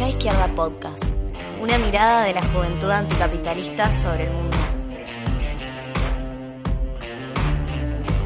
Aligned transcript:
Escucha 0.00 0.16
Izquierda 0.16 0.54
Podcast, 0.54 1.04
una 1.60 1.76
mirada 1.76 2.24
de 2.24 2.32
la 2.32 2.42
juventud 2.42 2.90
anticapitalista 2.90 3.92
sobre 3.92 4.24
el 4.24 4.32
mundo. 4.32 4.56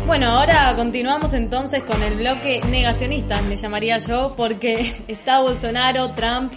Bueno, 0.07 0.29
ahora 0.29 0.73
continuamos 0.77 1.35
entonces 1.35 1.83
con 1.83 2.01
el 2.05 2.17
bloque 2.17 2.61
negacionista, 2.61 3.43
le 3.43 3.57
llamaría 3.57 3.99
yo, 3.99 4.35
porque 4.37 5.03
está 5.09 5.41
Bolsonaro, 5.41 6.13
Trump, 6.13 6.53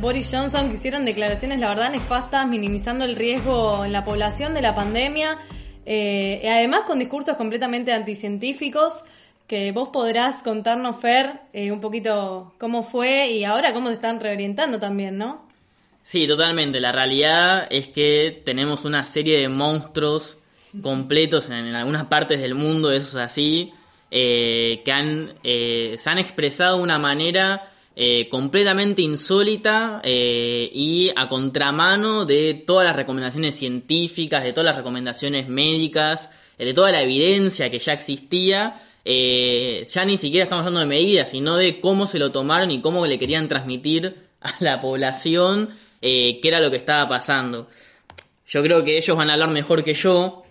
Boris 0.00 0.30
Johnson, 0.32 0.68
que 0.68 0.74
hicieron 0.76 1.04
declaraciones, 1.04 1.60
la 1.60 1.68
verdad, 1.68 1.90
nefastas, 1.90 2.48
minimizando 2.48 3.04
el 3.04 3.14
riesgo 3.14 3.84
en 3.84 3.92
la 3.92 4.06
población 4.06 4.54
de 4.54 4.62
la 4.62 4.74
pandemia, 4.74 5.38
eh, 5.84 6.48
además 6.50 6.84
con 6.86 6.98
discursos 6.98 7.36
completamente 7.36 7.92
anticientíficos, 7.92 9.04
que 9.52 9.70
vos 9.70 9.90
podrás 9.90 10.42
contarnos, 10.42 10.96
Fer, 10.96 11.42
eh, 11.52 11.70
un 11.70 11.82
poquito 11.82 12.54
cómo 12.58 12.82
fue 12.82 13.32
y 13.32 13.44
ahora 13.44 13.74
cómo 13.74 13.88
se 13.88 13.92
están 13.92 14.18
reorientando 14.18 14.80
también, 14.80 15.18
¿no? 15.18 15.46
Sí, 16.04 16.26
totalmente. 16.26 16.80
La 16.80 16.90
realidad 16.90 17.66
es 17.68 17.88
que 17.88 18.40
tenemos 18.46 18.86
una 18.86 19.04
serie 19.04 19.38
de 19.38 19.50
monstruos 19.50 20.38
completos 20.80 21.50
en, 21.50 21.74
algunas 21.74 22.06
partes 22.06 22.40
del 22.40 22.54
mundo, 22.54 22.92
eso 22.92 23.18
es 23.18 23.26
así, 23.26 23.74
eh, 24.10 24.80
que 24.86 24.90
han, 24.90 25.34
eh, 25.44 25.96
se 25.98 26.08
han 26.08 26.18
expresado 26.18 26.78
de 26.78 26.84
una 26.84 26.98
manera 26.98 27.68
eh, 27.94 28.30
completamente 28.30 29.02
insólita 29.02 30.00
y 30.02 31.10
a 31.14 31.28
contramano 31.28 32.24
de 32.24 32.54
todas 32.66 32.86
las 32.86 32.96
recomendaciones 32.96 33.54
científicas, 33.54 34.44
de 34.44 34.54
todas 34.54 34.68
las 34.68 34.76
recomendaciones 34.78 35.46
médicas, 35.46 36.30
de 36.56 36.72
toda 36.72 36.90
la 36.90 37.02
evidencia 37.02 37.68
que 37.68 37.80
ya 37.80 37.92
existía. 37.92 38.80
Ya 39.04 40.04
ni 40.04 40.16
siquiera 40.16 40.44
estamos 40.44 40.66
hablando 40.66 40.80
de 40.80 40.86
medidas, 40.86 41.30
sino 41.30 41.56
de 41.56 41.80
cómo 41.80 42.06
se 42.06 42.18
lo 42.18 42.32
tomaron 42.32 42.70
y 42.70 42.80
cómo 42.80 43.06
le 43.06 43.18
querían 43.18 43.48
transmitir 43.48 44.28
a 44.40 44.54
la 44.60 44.80
población 44.80 45.70
qué 46.00 46.40
era 46.42 46.60
lo 46.60 46.70
que 46.70 46.76
estaba 46.76 47.08
pasando. 47.08 47.68
Yo 48.46 48.62
creo 48.62 48.84
que 48.84 48.98
ellos 48.98 49.16
van 49.16 49.30
a 49.30 49.34
hablar 49.34 49.50
mejor 49.50 49.82
que 49.82 49.94
yo, 49.94 50.42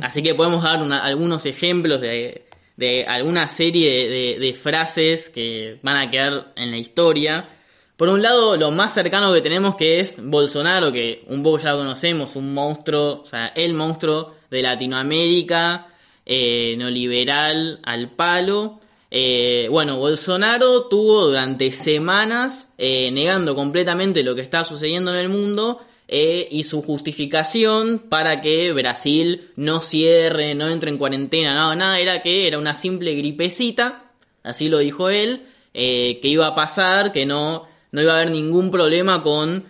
Así 0.00 0.22
que 0.22 0.34
podemos 0.34 0.62
dar 0.62 0.80
algunos 0.92 1.46
ejemplos 1.46 2.00
de, 2.00 3.04
alguna 3.06 3.48
serie 3.48 4.38
de, 4.38 4.54
frases 4.54 5.28
que 5.28 5.78
van 5.82 5.96
a 5.96 6.10
quedar 6.10 6.52
en 6.56 6.70
la 6.70 6.76
historia. 6.76 7.48
Por 7.96 8.08
un 8.08 8.22
lado, 8.22 8.56
lo 8.56 8.70
más 8.70 8.92
cercano 8.92 9.32
que 9.32 9.40
tenemos 9.40 9.76
que 9.76 10.00
es 10.00 10.20
Bolsonaro, 10.22 10.92
que 10.92 11.22
un 11.28 11.42
poco 11.42 11.58
ya 11.58 11.72
lo 11.72 11.78
conocemos, 11.78 12.34
un 12.36 12.52
monstruo, 12.52 13.22
o 13.22 13.26
sea, 13.26 13.48
el 13.48 13.74
monstruo 13.74 14.34
de 14.50 14.62
Latinoamérica, 14.62 15.86
eh, 16.26 16.74
neoliberal 16.76 17.80
al 17.82 18.10
palo. 18.10 18.80
Eh, 19.10 19.68
bueno, 19.70 19.98
Bolsonaro 19.98 20.86
tuvo 20.88 21.26
durante 21.26 21.70
semanas 21.70 22.74
eh, 22.78 23.12
negando 23.12 23.54
completamente 23.54 24.24
lo 24.24 24.34
que 24.34 24.40
está 24.40 24.64
sucediendo 24.64 25.12
en 25.12 25.18
el 25.18 25.28
mundo 25.28 25.80
eh, 26.08 26.48
y 26.50 26.64
su 26.64 26.82
justificación 26.82 28.06
para 28.08 28.40
que 28.40 28.72
Brasil 28.72 29.50
no 29.54 29.78
cierre, 29.78 30.56
no 30.56 30.68
entre 30.68 30.90
en 30.90 30.98
cuarentena, 30.98 31.54
nada, 31.54 31.76
nada, 31.76 32.00
era 32.00 32.22
que 32.22 32.48
era 32.48 32.58
una 32.58 32.74
simple 32.74 33.14
gripecita, 33.14 34.10
así 34.42 34.68
lo 34.68 34.78
dijo 34.78 35.08
él, 35.10 35.42
que 35.72 36.20
iba 36.22 36.46
a 36.48 36.54
pasar, 36.54 37.10
que 37.10 37.26
no, 37.26 37.66
no 37.90 38.02
iba 38.02 38.12
a 38.12 38.16
haber 38.16 38.30
ningún 38.30 38.70
problema 38.70 39.22
con 39.22 39.64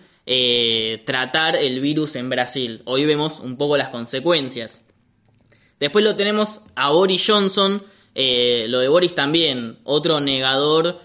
tratar 1.05 1.55
el 1.55 1.79
virus 1.81 2.15
en 2.15 2.29
Brasil. 2.29 2.81
Hoy 2.85 3.05
vemos 3.05 3.39
un 3.39 3.57
poco 3.57 3.77
las 3.77 3.89
consecuencias. 3.89 4.84
Después 5.85 6.03
lo 6.03 6.15
tenemos 6.15 6.61
a 6.75 6.89
Boris 6.89 7.23
Johnson, 7.27 7.83
lo 8.15 8.79
de 8.79 8.87
Boris 8.87 9.13
también, 9.13 9.77
otro 9.83 10.19
negador 10.19 10.99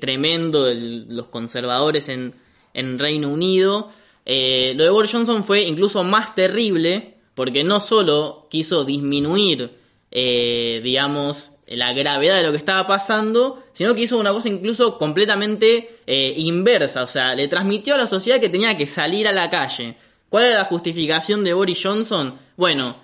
tremendo 0.00 0.64
de 0.64 1.04
los 1.08 1.26
conservadores 1.26 2.08
en, 2.08 2.34
en 2.74 2.98
Reino 2.98 3.28
Unido. 3.28 3.90
Eh, 4.24 4.72
lo 4.74 4.82
de 4.84 4.90
Boris 4.90 5.12
Johnson 5.12 5.44
fue 5.44 5.62
incluso 5.62 6.02
más 6.02 6.34
terrible 6.34 7.14
porque 7.34 7.62
no 7.62 7.80
solo 7.80 8.48
quiso 8.50 8.84
disminuir, 8.84 9.70
eh, 10.10 10.80
digamos, 10.82 11.52
la 11.66 11.92
gravedad 11.92 12.36
de 12.36 12.42
lo 12.42 12.50
que 12.50 12.58
estaba 12.58 12.86
pasando, 12.86 13.62
sino 13.72 13.94
que 13.94 14.02
hizo 14.02 14.18
una 14.18 14.32
cosa 14.32 14.48
incluso 14.48 14.98
completamente 14.98 16.00
eh, 16.06 16.34
inversa, 16.36 17.02
o 17.02 17.06
sea, 17.06 17.34
le 17.34 17.48
transmitió 17.48 17.94
a 17.94 17.98
la 17.98 18.06
sociedad 18.06 18.40
que 18.40 18.48
tenía 18.48 18.76
que 18.76 18.86
salir 18.86 19.28
a 19.28 19.32
la 19.32 19.48
calle. 19.48 19.96
¿Cuál 20.28 20.46
era 20.46 20.58
la 20.58 20.64
justificación 20.64 21.44
de 21.44 21.54
Boris 21.54 21.80
Johnson? 21.82 22.38
Bueno, 22.56 22.96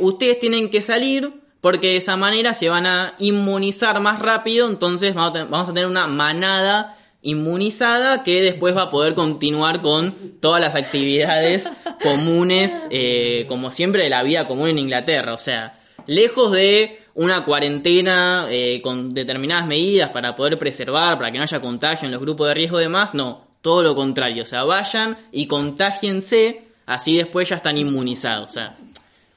ustedes 0.00 0.38
tienen 0.38 0.70
que 0.70 0.82
salir 0.82 1.32
porque 1.60 1.88
de 1.88 1.96
esa 1.96 2.16
manera 2.16 2.54
se 2.54 2.68
van 2.68 2.86
a 2.86 3.14
inmunizar 3.18 4.00
más 4.00 4.20
rápido, 4.20 4.68
entonces 4.68 5.14
vamos 5.14 5.68
a 5.68 5.72
tener 5.72 5.86
una 5.86 6.06
manada 6.06 6.96
inmunizada 7.26 8.22
que 8.22 8.40
después 8.40 8.76
va 8.76 8.82
a 8.82 8.90
poder 8.90 9.14
continuar 9.14 9.82
con 9.82 10.38
todas 10.40 10.60
las 10.60 10.76
actividades 10.76 11.70
comunes, 12.02 12.86
eh, 12.90 13.46
como 13.48 13.70
siempre, 13.70 14.04
de 14.04 14.10
la 14.10 14.22
vida 14.22 14.46
común 14.46 14.68
en 14.68 14.78
Inglaterra. 14.78 15.34
O 15.34 15.38
sea, 15.38 15.80
lejos 16.06 16.52
de 16.52 17.00
una 17.14 17.44
cuarentena 17.44 18.46
eh, 18.48 18.80
con 18.80 19.12
determinadas 19.12 19.66
medidas 19.66 20.10
para 20.10 20.36
poder 20.36 20.58
preservar, 20.58 21.18
para 21.18 21.32
que 21.32 21.38
no 21.38 21.44
haya 21.44 21.60
contagio 21.60 22.06
en 22.06 22.12
los 22.12 22.20
grupos 22.20 22.46
de 22.46 22.54
riesgo 22.54 22.78
y 22.78 22.84
demás, 22.84 23.12
no, 23.12 23.44
todo 23.60 23.82
lo 23.82 23.96
contrario. 23.96 24.44
O 24.44 24.46
sea, 24.46 24.62
vayan 24.62 25.18
y 25.32 25.48
contagiense, 25.48 26.62
así 26.86 27.16
después 27.16 27.48
ya 27.48 27.56
están 27.56 27.76
inmunizados. 27.76 28.50
O 28.50 28.54
sea, 28.54 28.76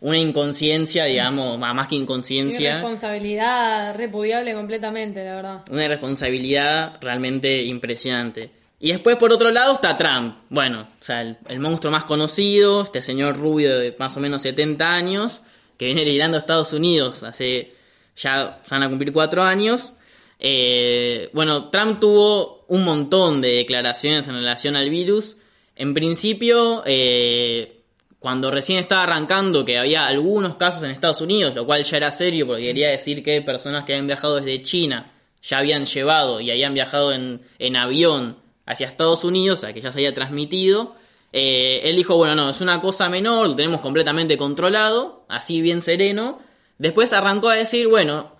una 0.01 0.17
inconsciencia, 0.17 1.05
digamos, 1.05 1.59
más 1.59 1.87
que 1.87 1.95
inconsciencia. 1.95 2.69
Una 2.69 2.81
responsabilidad 2.81 3.95
repudiable 3.95 4.53
completamente, 4.53 5.23
la 5.23 5.35
verdad. 5.35 5.65
Una 5.69 5.87
responsabilidad 5.87 6.97
realmente 7.01 7.63
impresionante. 7.63 8.51
Y 8.79 8.93
después, 8.93 9.17
por 9.17 9.33
otro 9.33 9.51
lado, 9.51 9.73
está 9.73 9.97
Trump. 9.97 10.37
Bueno, 10.49 10.87
o 11.01 11.03
sea, 11.03 11.21
el, 11.21 11.59
monstruo 11.59 11.91
más 11.91 12.05
conocido, 12.05 12.83
este 12.83 13.01
señor 13.01 13.37
rubio 13.37 13.77
de 13.77 13.93
más 13.99 14.15
o 14.15 14.21
menos 14.21 14.41
70 14.41 14.93
años, 14.93 15.43
que 15.77 15.85
viene 15.85 16.05
liderando 16.05 16.37
a 16.37 16.39
Estados 16.39 16.71
Unidos 16.71 17.23
hace 17.23 17.73
ya 18.15 18.61
van 18.69 18.83
a 18.83 18.89
cumplir 18.89 19.11
cuatro 19.13 19.43
años. 19.43 19.93
Eh, 20.39 21.29
bueno, 21.33 21.69
Trump 21.69 21.99
tuvo 21.99 22.65
un 22.67 22.83
montón 22.85 23.41
de 23.41 23.49
declaraciones 23.49 24.27
en 24.27 24.35
relación 24.35 24.75
al 24.75 24.89
virus. 24.89 25.37
En 25.75 25.93
principio, 25.93 26.83
eh, 26.85 27.78
cuando 28.19 28.51
recién 28.51 28.79
estaba 28.79 29.03
arrancando 29.03 29.63
que 29.63 29.77
había 29.77 30.05
algunos 30.05 30.55
casos 30.55 30.83
en 30.83 30.91
Estados 30.91 31.21
Unidos, 31.21 31.55
lo 31.55 31.65
cual 31.65 31.83
ya 31.83 31.97
era 31.97 32.11
serio 32.11 32.45
porque 32.45 32.63
quería 32.63 32.89
decir 32.89 33.23
que 33.23 33.41
personas 33.41 33.85
que 33.85 33.93
habían 33.93 34.07
viajado 34.07 34.35
desde 34.35 34.61
China 34.61 35.11
ya 35.41 35.59
habían 35.59 35.85
llevado 35.85 36.41
y 36.41 36.51
habían 36.51 36.73
viajado 36.73 37.13
en, 37.13 37.75
avión 37.77 38.37
hacia 38.65 38.87
Estados 38.87 39.23
Unidos, 39.23 39.59
o 39.59 39.61
sea 39.61 39.73
que 39.73 39.79
ya 39.79 39.91
se 39.91 39.99
había 39.99 40.13
transmitido, 40.13 40.95
eh, 41.31 41.79
él 41.83 41.95
dijo, 41.95 42.17
bueno, 42.17 42.35
no, 42.35 42.49
es 42.49 42.59
una 42.59 42.81
cosa 42.81 43.09
menor, 43.09 43.47
lo 43.47 43.55
tenemos 43.55 43.79
completamente 43.79 44.37
controlado, 44.37 45.25
así 45.29 45.61
bien 45.61 45.81
sereno. 45.81 46.39
Después 46.77 47.13
arrancó 47.13 47.49
a 47.49 47.55
decir, 47.55 47.87
bueno, 47.87 48.33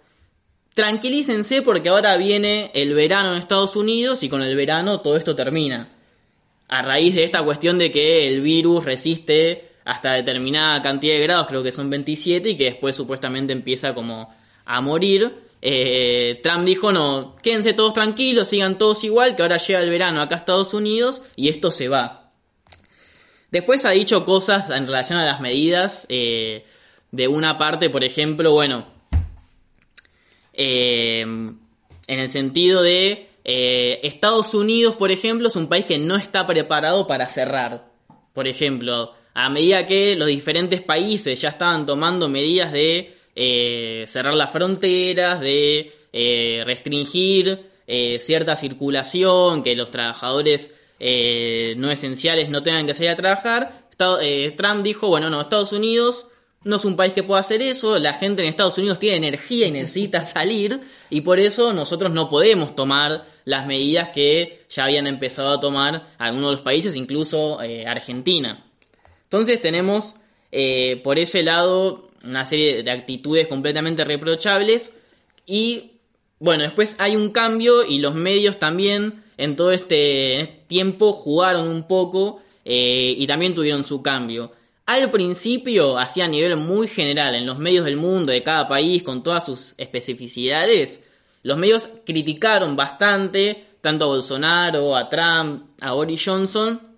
tranquilícense 0.74 1.62
porque 1.62 1.90
ahora 1.90 2.18
viene 2.18 2.72
el 2.74 2.94
verano 2.94 3.32
en 3.32 3.40
Estados 3.40 3.76
Unidos 3.76 4.24
y 4.24 4.30
con 4.30 4.42
el 4.42 4.56
verano 4.56 5.02
todo 5.02 5.18
esto 5.18 5.36
termina. 5.36 5.90
A 6.68 6.82
raíz 6.82 7.16
de 7.16 7.24
esta 7.24 7.44
cuestión 7.44 7.78
de 7.78 7.92
que 7.92 8.28
el 8.28 8.42
virus 8.42 8.84
resiste 8.84 9.69
hasta 9.90 10.14
determinada 10.14 10.84
cantidad 10.84 11.16
de 11.16 11.22
grados, 11.22 11.48
creo 11.48 11.64
que 11.64 11.72
son 11.72 11.90
27, 11.90 12.52
y 12.52 12.56
que 12.56 12.66
después 12.66 12.96
supuestamente 12.96 13.54
empieza 13.54 13.96
como 13.96 14.32
a 14.66 14.82
morir. 14.82 15.34
Eh, 15.64 16.40
Trump 16.44 16.64
dijo, 16.64 16.92
no, 16.92 17.36
quédense 17.42 17.74
todos 17.74 17.96
tranquilos, 17.96 18.50
sigan 18.50 18.78
todos 18.78 19.04
igual, 19.04 19.36
que 19.36 19.42
ahora 19.42 19.58
llega 19.58 19.82
el 19.82 19.90
verano 19.90 20.22
acá 20.22 20.36
a 20.36 20.38
Estados 20.38 20.76
Unidos 20.76 21.24
y 21.36 21.50
esto 21.50 21.72
se 21.72 21.88
va. 21.88 22.32
Después 23.50 23.84
ha 23.86 23.90
dicho 23.90 24.26
cosas 24.26 24.70
en 24.70 24.86
relación 24.86 25.18
a 25.18 25.26
las 25.26 25.42
medidas. 25.42 26.06
Eh, 26.08 26.66
de 27.12 27.28
una 27.28 27.58
parte, 27.58 27.90
por 27.90 28.04
ejemplo, 28.04 28.52
bueno, 28.52 28.86
eh, 30.54 31.22
en 31.22 31.60
el 32.08 32.30
sentido 32.30 32.84
de 32.84 33.28
Estados 33.44 34.54
Unidos, 34.54 34.96
por 34.98 35.10
ejemplo, 35.10 35.48
es 35.48 35.56
un 35.56 35.68
país 35.68 35.86
que 35.86 35.98
no 35.98 36.16
está 36.16 36.46
preparado 36.46 37.08
para 37.08 37.28
cerrar. 37.28 37.90
Por 38.34 38.48
ejemplo, 38.48 39.16
a 39.46 39.50
medida 39.50 39.86
que 39.86 40.18
los 40.18 40.28
diferentes 40.28 40.82
países 40.82 41.40
ya 41.40 41.50
estaban 41.50 41.86
tomando 41.86 42.28
medidas 42.28 42.74
de 42.74 43.16
eh, 43.36 44.04
cerrar 44.06 44.34
las 44.34 44.52
fronteras, 44.52 45.40
de 45.40 45.94
eh, 46.12 46.64
restringir 46.66 47.58
eh, 47.88 48.20
cierta 48.20 48.58
circulación, 48.58 49.64
que 49.64 49.76
los 49.76 49.92
trabajadores 49.92 50.76
no 51.00 51.90
esenciales 51.90 52.50
no 52.50 52.62
tengan 52.62 52.86
que 52.86 52.94
salir 52.94 53.12
a 53.12 53.16
trabajar, 53.16 53.88
Trump 54.58 54.84
dijo, 54.84 55.08
bueno, 55.08 55.30
no, 55.30 55.40
Estados 55.40 55.72
Unidos 55.72 56.28
no 56.66 56.76
es 56.76 56.84
un 56.84 56.98
país 56.98 57.14
que 57.14 57.24
pueda 57.24 57.40
hacer 57.40 57.62
eso, 57.62 57.98
la 57.98 58.12
gente 58.12 58.42
en 58.42 58.50
Estados 58.50 58.78
Unidos 58.78 59.00
tiene 59.00 59.16
energía 59.26 59.68
y 59.68 59.72
necesita 59.72 60.26
salir, 60.26 60.82
y 61.10 61.22
por 61.22 61.40
eso 61.40 61.72
nosotros 61.72 62.12
no 62.12 62.30
podemos 62.30 62.76
tomar 62.76 63.24
las 63.46 63.66
medidas 63.66 64.10
que 64.10 64.66
ya 64.70 64.84
habían 64.84 65.08
empezado 65.08 65.52
a 65.52 65.62
tomar 65.62 66.10
algunos 66.18 66.50
de 66.50 66.56
los 66.58 66.66
países, 66.66 66.98
incluso 66.98 67.60
Argentina. 67.88 68.66
Entonces 69.30 69.62
tenemos 69.62 70.16
eh, 70.52 71.02
por 71.04 71.20
ese 71.20 71.44
lado 71.44 72.10
una 72.24 72.48
serie 72.48 72.82
de 72.82 72.90
actitudes 72.90 73.46
completamente 73.48 74.04
reprochables 74.04 74.98
y 75.46 75.92
bueno, 76.40 76.64
después 76.64 76.96
hay 77.00 77.16
un 77.16 77.30
cambio 77.30 77.84
y 77.86 78.00
los 78.00 78.16
medios 78.16 78.58
también 78.58 79.24
en 79.38 79.56
todo 79.56 79.70
este, 79.70 80.42
este 80.42 80.64
tiempo 80.66 81.14
jugaron 81.14 81.68
un 81.68 81.88
poco 81.88 82.42
eh, 82.66 83.14
y 83.16 83.28
también 83.28 83.54
tuvieron 83.54 83.84
su 83.84 84.02
cambio. 84.02 84.52
Al 84.88 85.12
principio, 85.12 86.00
así 86.00 86.22
a 86.22 86.28
nivel 86.28 86.58
muy 86.58 86.88
general, 86.88 87.36
en 87.36 87.46
los 87.46 87.60
medios 87.60 87.86
del 87.86 87.98
mundo, 87.98 88.32
de 88.32 88.42
cada 88.42 88.68
país, 88.68 89.04
con 89.04 89.22
todas 89.22 89.46
sus 89.46 89.76
especificidades, 89.78 91.08
los 91.44 91.58
medios 91.58 91.88
criticaron 92.04 92.76
bastante 92.76 93.66
tanto 93.82 94.06
a 94.06 94.08
Bolsonaro, 94.08 94.96
a 94.96 95.08
Trump, 95.08 95.70
a 95.80 95.94
Boris 95.94 96.24
Johnson, 96.26 96.89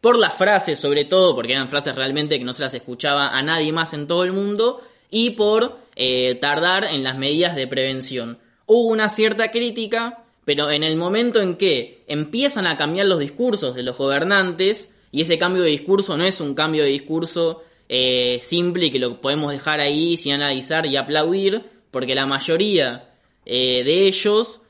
por 0.00 0.18
las 0.18 0.34
frases 0.34 0.78
sobre 0.78 1.04
todo, 1.04 1.34
porque 1.34 1.52
eran 1.52 1.68
frases 1.68 1.94
realmente 1.94 2.38
que 2.38 2.44
no 2.44 2.52
se 2.52 2.62
las 2.62 2.74
escuchaba 2.74 3.36
a 3.36 3.42
nadie 3.42 3.72
más 3.72 3.94
en 3.94 4.06
todo 4.06 4.24
el 4.24 4.32
mundo, 4.32 4.80
y 5.10 5.30
por 5.30 5.78
eh, 5.96 6.34
tardar 6.36 6.84
en 6.84 7.02
las 7.02 7.16
medidas 7.16 7.56
de 7.56 7.66
prevención. 7.66 8.38
Hubo 8.66 8.88
una 8.88 9.08
cierta 9.08 9.50
crítica, 9.50 10.24
pero 10.44 10.70
en 10.70 10.82
el 10.82 10.96
momento 10.96 11.40
en 11.40 11.56
que 11.56 12.04
empiezan 12.06 12.66
a 12.66 12.76
cambiar 12.76 13.06
los 13.06 13.18
discursos 13.18 13.74
de 13.74 13.82
los 13.82 13.96
gobernantes, 13.96 14.90
y 15.10 15.22
ese 15.22 15.38
cambio 15.38 15.62
de 15.62 15.70
discurso 15.70 16.16
no 16.16 16.24
es 16.24 16.40
un 16.40 16.54
cambio 16.54 16.84
de 16.84 16.90
discurso 16.90 17.62
eh, 17.88 18.40
simple 18.42 18.86
y 18.86 18.90
que 18.90 18.98
lo 18.98 19.20
podemos 19.20 19.50
dejar 19.52 19.80
ahí 19.80 20.16
sin 20.18 20.34
analizar 20.34 20.86
y 20.86 20.96
aplaudir, 20.96 21.64
porque 21.90 22.14
la 22.14 22.26
mayoría 22.26 23.10
eh, 23.46 23.82
de 23.84 24.06
ellos 24.06 24.62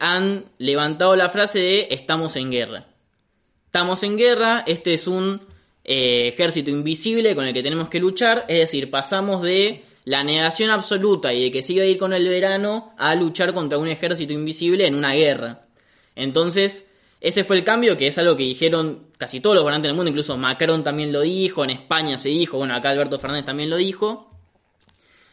han 0.00 0.44
levantado 0.58 1.16
la 1.16 1.30
frase 1.30 1.58
de 1.60 1.88
estamos 1.90 2.36
en 2.36 2.50
guerra. 2.50 2.87
Estamos 3.68 4.02
en 4.02 4.16
guerra, 4.16 4.64
este 4.66 4.94
es 4.94 5.06
un 5.06 5.42
ejército 5.84 6.70
invisible 6.70 7.34
con 7.34 7.44
el 7.44 7.52
que 7.52 7.62
tenemos 7.62 7.90
que 7.90 8.00
luchar, 8.00 8.46
es 8.48 8.60
decir, 8.60 8.90
pasamos 8.90 9.42
de 9.42 9.84
la 10.04 10.24
negación 10.24 10.70
absoluta 10.70 11.34
y 11.34 11.42
de 11.42 11.52
que 11.52 11.62
siga 11.62 11.82
a 11.82 11.86
ir 11.86 11.98
con 11.98 12.14
el 12.14 12.26
verano 12.26 12.94
a 12.96 13.14
luchar 13.14 13.52
contra 13.52 13.76
un 13.76 13.88
ejército 13.88 14.32
invisible 14.32 14.86
en 14.86 14.94
una 14.94 15.12
guerra. 15.12 15.66
Entonces, 16.16 16.86
ese 17.20 17.44
fue 17.44 17.56
el 17.56 17.64
cambio, 17.64 17.98
que 17.98 18.06
es 18.06 18.16
algo 18.16 18.36
que 18.36 18.44
dijeron 18.44 19.08
casi 19.18 19.40
todos 19.40 19.56
los 19.56 19.64
gobernantes 19.64 19.90
del 19.90 19.96
mundo, 19.96 20.08
incluso 20.08 20.38
Macron 20.38 20.82
también 20.82 21.12
lo 21.12 21.20
dijo, 21.20 21.62
en 21.62 21.68
España 21.68 22.16
se 22.16 22.30
dijo, 22.30 22.56
bueno, 22.56 22.74
acá 22.74 22.88
Alberto 22.88 23.18
Fernández 23.18 23.44
también 23.44 23.68
lo 23.68 23.76
dijo. 23.76 24.30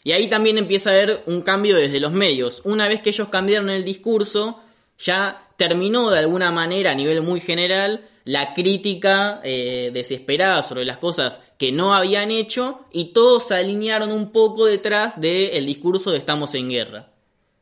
Y 0.04 0.12
ahí 0.12 0.28
también 0.28 0.58
empieza 0.58 0.90
a 0.90 0.94
haber 0.94 1.24
un 1.28 1.42
cambio 1.42 1.78
desde 1.78 2.02
los 2.02 2.12
medios. 2.12 2.62
Una 2.66 2.90
vez 2.90 3.00
que 3.00 3.12
ellos 3.12 3.30
cambiaron 3.30 3.70
el 3.70 3.86
discurso, 3.86 4.60
ya 5.00 5.48
terminó 5.56 6.10
de 6.10 6.20
alguna 6.20 6.52
manera 6.52 6.92
a 6.92 6.96
nivel 6.96 7.22
muy 7.22 7.40
general 7.40 8.10
la 8.26 8.56
crítica 8.56 9.40
eh, 9.44 9.92
desesperada 9.94 10.64
sobre 10.64 10.84
las 10.84 10.98
cosas 10.98 11.40
que 11.60 11.72
no 11.72 11.94
habían 11.94 12.32
hecho 12.32 12.82
y 12.92 13.14
todos 13.14 13.48
se 13.48 13.56
alinearon 13.56 14.12
un 14.12 14.32
poco 14.32 14.66
detrás 14.66 15.22
del 15.22 15.66
discurso 15.66 16.12
de 16.12 16.18
estamos 16.18 16.54
en 16.56 16.70
guerra. 16.70 17.12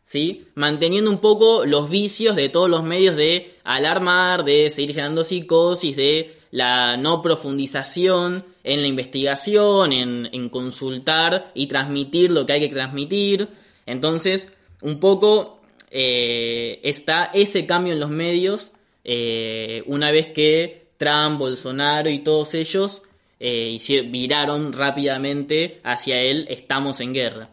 ¿Sí? 0.05 0.45
Manteniendo 0.55 1.09
un 1.09 1.19
poco 1.19 1.65
los 1.65 1.89
vicios 1.89 2.35
de 2.35 2.47
todos 2.49 2.69
los 2.69 2.83
medios 2.83 3.15
de 3.15 3.55
alarmar, 3.63 4.43
de 4.43 4.69
seguir 4.69 4.93
generando 4.93 5.23
psicosis, 5.23 5.95
de 5.95 6.35
la 6.51 6.97
no 6.97 7.21
profundización 7.23 8.45
en 8.63 8.81
la 8.81 8.87
investigación, 8.87 9.91
en, 9.91 10.49
consultar 10.49 11.51
y 11.55 11.65
transmitir 11.65 12.31
lo 12.31 12.45
que 12.45 12.53
hay 12.53 12.59
que 12.59 12.69
transmitir. 12.69 13.49
Entonces, 13.87 14.53
un 14.81 14.99
poco 14.99 15.61
eh, 15.89 16.79
está 16.83 17.31
ese 17.33 17.65
cambio 17.65 17.93
en 17.93 17.99
los 17.99 18.11
medios 18.11 18.71
eh, 19.03 19.83
una 19.87 20.11
vez 20.11 20.27
que 20.27 20.87
Trump, 20.97 21.39
Bolsonaro 21.39 22.09
y 22.09 22.19
todos 22.19 22.53
ellos 22.53 23.03
eh, 23.39 23.77
viraron 24.09 24.71
rápidamente 24.73 25.81
hacia 25.83 26.21
él, 26.21 26.45
estamos 26.49 26.99
en 27.01 27.13
guerra. 27.13 27.49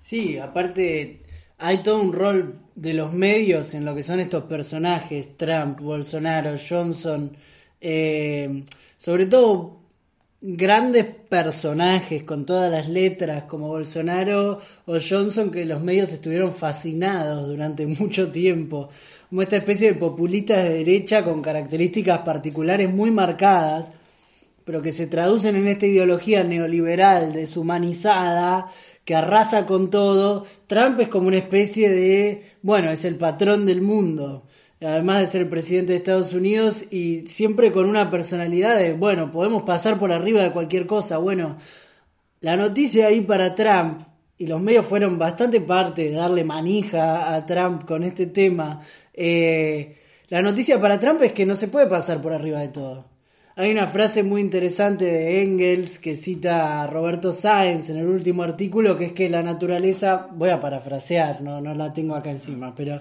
Sí, 0.00 0.38
aparte 0.38 1.20
hay 1.58 1.82
todo 1.82 2.00
un 2.00 2.12
rol 2.12 2.60
de 2.74 2.94
los 2.94 3.12
medios 3.12 3.74
en 3.74 3.84
lo 3.84 3.94
que 3.94 4.02
son 4.02 4.20
estos 4.20 4.44
personajes, 4.44 5.36
Trump, 5.36 5.80
Bolsonaro, 5.80 6.54
Johnson, 6.56 7.36
eh, 7.80 8.64
sobre 8.96 9.26
todo 9.26 9.77
grandes 10.40 11.04
personajes 11.04 12.22
con 12.22 12.46
todas 12.46 12.70
las 12.70 12.88
letras 12.88 13.44
como 13.44 13.68
Bolsonaro 13.68 14.60
o 14.86 14.98
Johnson 15.00 15.50
que 15.50 15.64
los 15.64 15.82
medios 15.82 16.12
estuvieron 16.12 16.52
fascinados 16.52 17.48
durante 17.48 17.86
mucho 18.00 18.30
tiempo 18.30 18.88
como 19.28 19.42
esta 19.42 19.56
especie 19.56 19.92
de 19.92 19.98
populistas 19.98 20.64
de 20.64 20.74
derecha 20.74 21.24
con 21.24 21.42
características 21.42 22.20
particulares 22.20 22.90
muy 22.90 23.10
marcadas, 23.10 23.92
pero 24.64 24.80
que 24.80 24.92
se 24.92 25.06
traducen 25.06 25.56
en 25.56 25.68
esta 25.68 25.86
ideología 25.86 26.44
neoliberal 26.44 27.32
deshumanizada 27.32 28.70
que 29.04 29.14
arrasa 29.14 29.66
con 29.66 29.90
todo. 29.90 30.46
Trump 30.66 31.00
es 31.00 31.08
como 31.08 31.28
una 31.28 31.36
especie 31.36 31.90
de, 31.90 32.42
bueno, 32.62 32.90
es 32.90 33.04
el 33.04 33.16
patrón 33.16 33.66
del 33.66 33.82
mundo, 33.82 34.44
además 34.80 35.20
de 35.20 35.26
ser 35.26 35.50
presidente 35.50 35.92
de 35.92 35.98
Estados 35.98 36.32
Unidos 36.32 36.86
y 36.92 37.26
siempre 37.26 37.72
con 37.72 37.88
una 37.88 38.10
personalidad 38.10 38.78
de, 38.78 38.92
bueno, 38.92 39.30
podemos 39.32 39.64
pasar 39.64 39.98
por 39.98 40.12
arriba 40.12 40.42
de 40.42 40.52
cualquier 40.52 40.86
cosa. 40.86 41.18
Bueno, 41.18 41.56
la 42.40 42.56
noticia 42.56 43.08
ahí 43.08 43.20
para 43.22 43.54
Trump, 43.54 44.02
y 44.38 44.46
los 44.46 44.60
medios 44.60 44.86
fueron 44.86 45.18
bastante 45.18 45.60
parte 45.60 46.04
de 46.04 46.12
darle 46.12 46.44
manija 46.44 47.34
a 47.34 47.44
Trump 47.44 47.84
con 47.84 48.04
este 48.04 48.26
tema, 48.26 48.80
eh, 49.12 49.96
la 50.28 50.42
noticia 50.42 50.78
para 50.78 51.00
Trump 51.00 51.22
es 51.22 51.32
que 51.32 51.46
no 51.46 51.56
se 51.56 51.68
puede 51.68 51.86
pasar 51.86 52.20
por 52.20 52.32
arriba 52.32 52.60
de 52.60 52.68
todo. 52.68 53.06
Hay 53.56 53.72
una 53.72 53.88
frase 53.88 54.22
muy 54.22 54.40
interesante 54.40 55.04
de 55.06 55.42
Engels 55.42 55.98
que 55.98 56.14
cita 56.14 56.82
a 56.82 56.86
Roberto 56.86 57.32
Sáenz 57.32 57.90
en 57.90 57.96
el 57.96 58.06
último 58.06 58.44
artículo, 58.44 58.96
que 58.96 59.06
es 59.06 59.12
que 59.12 59.28
la 59.28 59.42
naturaleza, 59.42 60.28
voy 60.30 60.50
a 60.50 60.60
parafrasear, 60.60 61.40
no, 61.40 61.60
no 61.60 61.74
la 61.74 61.92
tengo 61.92 62.14
acá 62.14 62.30
encima, 62.30 62.72
pero 62.72 63.00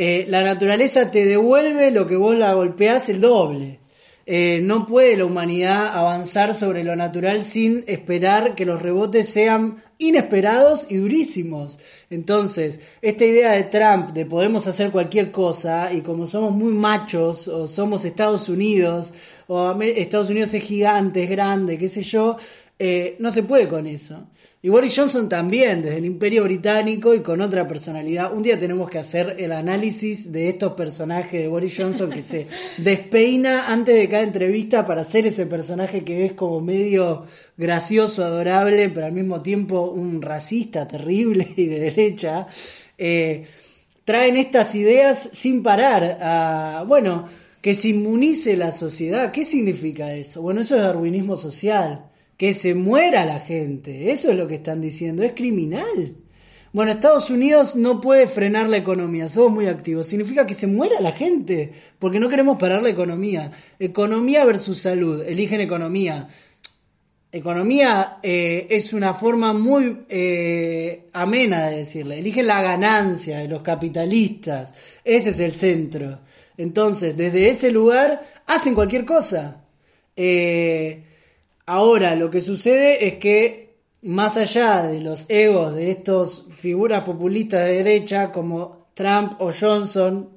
eh, 0.00 0.26
la 0.28 0.44
naturaleza 0.44 1.10
te 1.10 1.26
devuelve 1.26 1.90
lo 1.90 2.06
que 2.06 2.14
vos 2.14 2.36
la 2.36 2.54
golpeás 2.54 3.08
el 3.08 3.20
doble. 3.20 3.80
Eh, 4.26 4.60
no 4.62 4.86
puede 4.86 5.16
la 5.16 5.24
humanidad 5.24 5.88
avanzar 5.88 6.54
sobre 6.54 6.84
lo 6.84 6.94
natural 6.94 7.44
sin 7.44 7.82
esperar 7.88 8.54
que 8.54 8.64
los 8.64 8.80
rebotes 8.80 9.28
sean 9.28 9.82
inesperados 9.98 10.86
y 10.88 10.98
durísimos. 10.98 11.80
Entonces, 12.10 12.78
esta 13.02 13.24
idea 13.24 13.50
de 13.50 13.64
Trump 13.64 14.10
de 14.10 14.24
podemos 14.24 14.68
hacer 14.68 14.92
cualquier 14.92 15.32
cosa 15.32 15.92
y 15.92 16.02
como 16.02 16.28
somos 16.28 16.52
muy 16.52 16.74
machos 16.74 17.48
o 17.48 17.66
somos 17.66 18.04
Estados 18.04 18.48
Unidos 18.48 19.12
o 19.48 19.82
Estados 19.82 20.30
Unidos 20.30 20.54
es 20.54 20.62
gigante, 20.62 21.24
es 21.24 21.30
grande, 21.30 21.76
qué 21.76 21.88
sé 21.88 22.02
yo, 22.02 22.36
eh, 22.78 23.16
no 23.18 23.32
se 23.32 23.42
puede 23.42 23.66
con 23.66 23.84
eso. 23.88 24.28
Y 24.60 24.70
Boris 24.70 24.94
Johnson 24.96 25.28
también, 25.28 25.82
desde 25.82 25.98
el 25.98 26.04
Imperio 26.04 26.42
Británico 26.42 27.14
y 27.14 27.20
con 27.20 27.40
otra 27.40 27.68
personalidad. 27.68 28.32
Un 28.32 28.42
día 28.42 28.58
tenemos 28.58 28.90
que 28.90 28.98
hacer 28.98 29.36
el 29.38 29.52
análisis 29.52 30.32
de 30.32 30.48
estos 30.48 30.72
personajes 30.72 31.40
de 31.40 31.46
Boris 31.46 31.76
Johnson 31.76 32.10
que 32.10 32.24
se 32.24 32.48
despeina 32.76 33.68
antes 33.72 33.94
de 33.94 34.08
cada 34.08 34.24
entrevista 34.24 34.84
para 34.84 35.04
ser 35.04 35.28
ese 35.28 35.46
personaje 35.46 36.02
que 36.02 36.18
ves 36.18 36.32
como 36.32 36.60
medio 36.60 37.24
gracioso, 37.56 38.24
adorable, 38.24 38.88
pero 38.88 39.06
al 39.06 39.12
mismo 39.12 39.42
tiempo 39.42 39.92
un 39.92 40.20
racista 40.20 40.88
terrible 40.88 41.54
y 41.54 41.66
de 41.66 41.78
derecha. 41.78 42.48
Eh, 42.98 43.44
traen 44.04 44.36
estas 44.36 44.74
ideas 44.74 45.30
sin 45.34 45.62
parar 45.62 46.18
a, 46.20 46.84
bueno, 46.84 47.28
que 47.60 47.76
se 47.76 47.90
inmunice 47.90 48.56
la 48.56 48.72
sociedad. 48.72 49.30
¿Qué 49.30 49.44
significa 49.44 50.12
eso? 50.14 50.42
Bueno, 50.42 50.62
eso 50.62 50.74
es 50.74 50.82
darwinismo 50.82 51.36
social 51.36 52.08
que 52.38 52.54
se 52.54 52.74
muera 52.74 53.26
la 53.26 53.40
gente. 53.40 54.10
Eso 54.10 54.30
es 54.30 54.36
lo 54.36 54.48
que 54.48 54.54
están 54.54 54.80
diciendo. 54.80 55.22
Es 55.22 55.32
criminal. 55.32 56.16
Bueno, 56.72 56.92
Estados 56.92 57.28
Unidos 57.30 57.74
no 57.74 58.00
puede 58.00 58.28
frenar 58.28 58.68
la 58.68 58.76
economía, 58.76 59.28
somos 59.28 59.52
muy 59.52 59.66
activos. 59.66 60.06
Significa 60.06 60.46
que 60.46 60.54
se 60.54 60.66
muera 60.66 61.00
la 61.00 61.12
gente, 61.12 61.72
porque 61.98 62.20
no 62.20 62.28
queremos 62.28 62.56
parar 62.58 62.82
la 62.82 62.90
economía. 62.90 63.50
Economía 63.78 64.44
versus 64.44 64.78
salud, 64.78 65.22
eligen 65.26 65.60
economía. 65.60 66.28
Economía 67.32 68.18
eh, 68.22 68.68
es 68.70 68.92
una 68.92 69.12
forma 69.14 69.52
muy 69.52 70.04
eh, 70.08 71.08
amena 71.12 71.68
de 71.68 71.78
decirle. 71.78 72.20
Eligen 72.20 72.46
la 72.46 72.62
ganancia 72.62 73.38
de 73.38 73.48
los 73.48 73.62
capitalistas. 73.62 74.72
Ese 75.04 75.30
es 75.30 75.40
el 75.40 75.52
centro. 75.54 76.20
Entonces, 76.56 77.16
desde 77.16 77.48
ese 77.48 77.70
lugar 77.70 78.22
hacen 78.46 78.74
cualquier 78.74 79.04
cosa. 79.04 79.64
Eh, 80.14 81.07
Ahora, 81.70 82.16
lo 82.16 82.30
que 82.30 82.40
sucede 82.40 83.06
es 83.06 83.16
que, 83.16 83.74
más 84.00 84.38
allá 84.38 84.84
de 84.84 85.00
los 85.00 85.26
egos 85.28 85.74
de 85.74 85.90
estas 85.90 86.46
figuras 86.50 87.04
populistas 87.04 87.62
de 87.66 87.82
derecha 87.82 88.32
como 88.32 88.88
Trump 88.94 89.34
o 89.38 89.52
Johnson, 89.52 90.30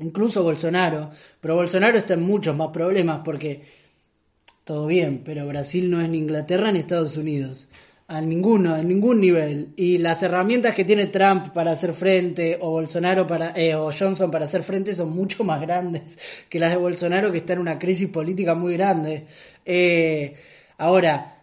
incluso 0.00 0.42
Bolsonaro, 0.42 1.08
pero 1.40 1.54
Bolsonaro 1.56 1.96
está 1.96 2.12
en 2.12 2.24
muchos 2.24 2.54
más 2.54 2.68
problemas 2.68 3.22
porque 3.24 3.62
todo 4.64 4.86
bien, 4.86 5.22
pero 5.24 5.46
Brasil 5.46 5.90
no 5.90 6.02
es 6.02 6.10
ni 6.10 6.18
Inglaterra 6.18 6.70
ni 6.70 6.80
Estados 6.80 7.16
Unidos. 7.16 7.68
A 8.06 8.20
ninguno, 8.20 8.76
en 8.76 8.86
ningún 8.86 9.22
nivel. 9.22 9.72
Y 9.76 9.96
las 9.96 10.22
herramientas 10.22 10.74
que 10.74 10.84
tiene 10.84 11.06
Trump 11.06 11.54
para 11.54 11.70
hacer 11.70 11.94
frente, 11.94 12.58
o 12.60 12.72
Bolsonaro 12.72 13.26
para, 13.26 13.54
eh, 13.56 13.74
o 13.74 13.90
Johnson 13.90 14.30
para 14.30 14.44
hacer 14.44 14.62
frente, 14.62 14.94
son 14.94 15.16
mucho 15.16 15.44
más 15.44 15.62
grandes 15.62 16.18
que 16.50 16.58
las 16.58 16.72
de 16.72 16.76
Bolsonaro, 16.76 17.32
que 17.32 17.38
está 17.38 17.54
en 17.54 17.60
una 17.60 17.78
crisis 17.78 18.10
política 18.10 18.54
muy 18.54 18.74
grande. 18.74 19.24
Eh, 19.64 20.34
Ahora, 20.78 21.42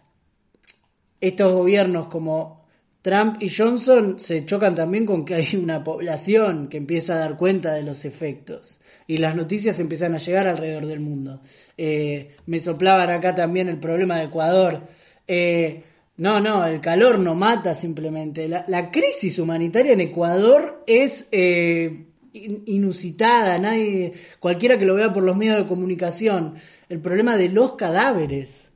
estos 1.20 1.52
gobiernos 1.52 2.08
como 2.08 2.62
Trump 3.02 3.36
y 3.40 3.48
Johnson 3.48 4.20
se 4.20 4.46
chocan 4.46 4.76
también 4.76 5.04
con 5.04 5.24
que 5.24 5.34
hay 5.34 5.56
una 5.56 5.82
población 5.82 6.68
que 6.68 6.76
empieza 6.76 7.14
a 7.14 7.18
dar 7.18 7.36
cuenta 7.36 7.74
de 7.74 7.82
los 7.82 8.04
efectos 8.04 8.78
y 9.08 9.16
las 9.16 9.34
noticias 9.34 9.80
empiezan 9.80 10.14
a 10.14 10.18
llegar 10.18 10.46
alrededor 10.46 10.86
del 10.86 11.00
mundo. 11.00 11.42
Eh, 11.76 12.36
me 12.46 12.60
soplaban 12.60 13.10
acá 13.10 13.34
también 13.34 13.68
el 13.68 13.78
problema 13.78 14.18
de 14.18 14.26
Ecuador. 14.26 14.82
Eh, 15.26 15.82
no, 16.16 16.40
no, 16.40 16.64
el 16.64 16.80
calor 16.80 17.18
no 17.18 17.34
mata 17.34 17.74
simplemente. 17.74 18.48
La, 18.48 18.90
crisis 18.90 19.38
humanitaria 19.38 19.94
en 19.94 20.00
Ecuador 20.00 20.84
es 20.86 21.26
eh, 21.32 22.06
inusitada. 22.32 23.58
Nadie, 23.58 24.12
cualquiera 24.38 24.78
que 24.78 24.84
lo 24.84 24.94
vea 24.94 25.12
por 25.12 25.24
los 25.24 25.36
medios 25.36 25.56
de 25.56 25.66
comunicación. 25.66 26.54
El 26.88 27.00
problema 27.00 27.36
de 27.36 27.48
los 27.48 27.74
cadáveres 27.74 28.71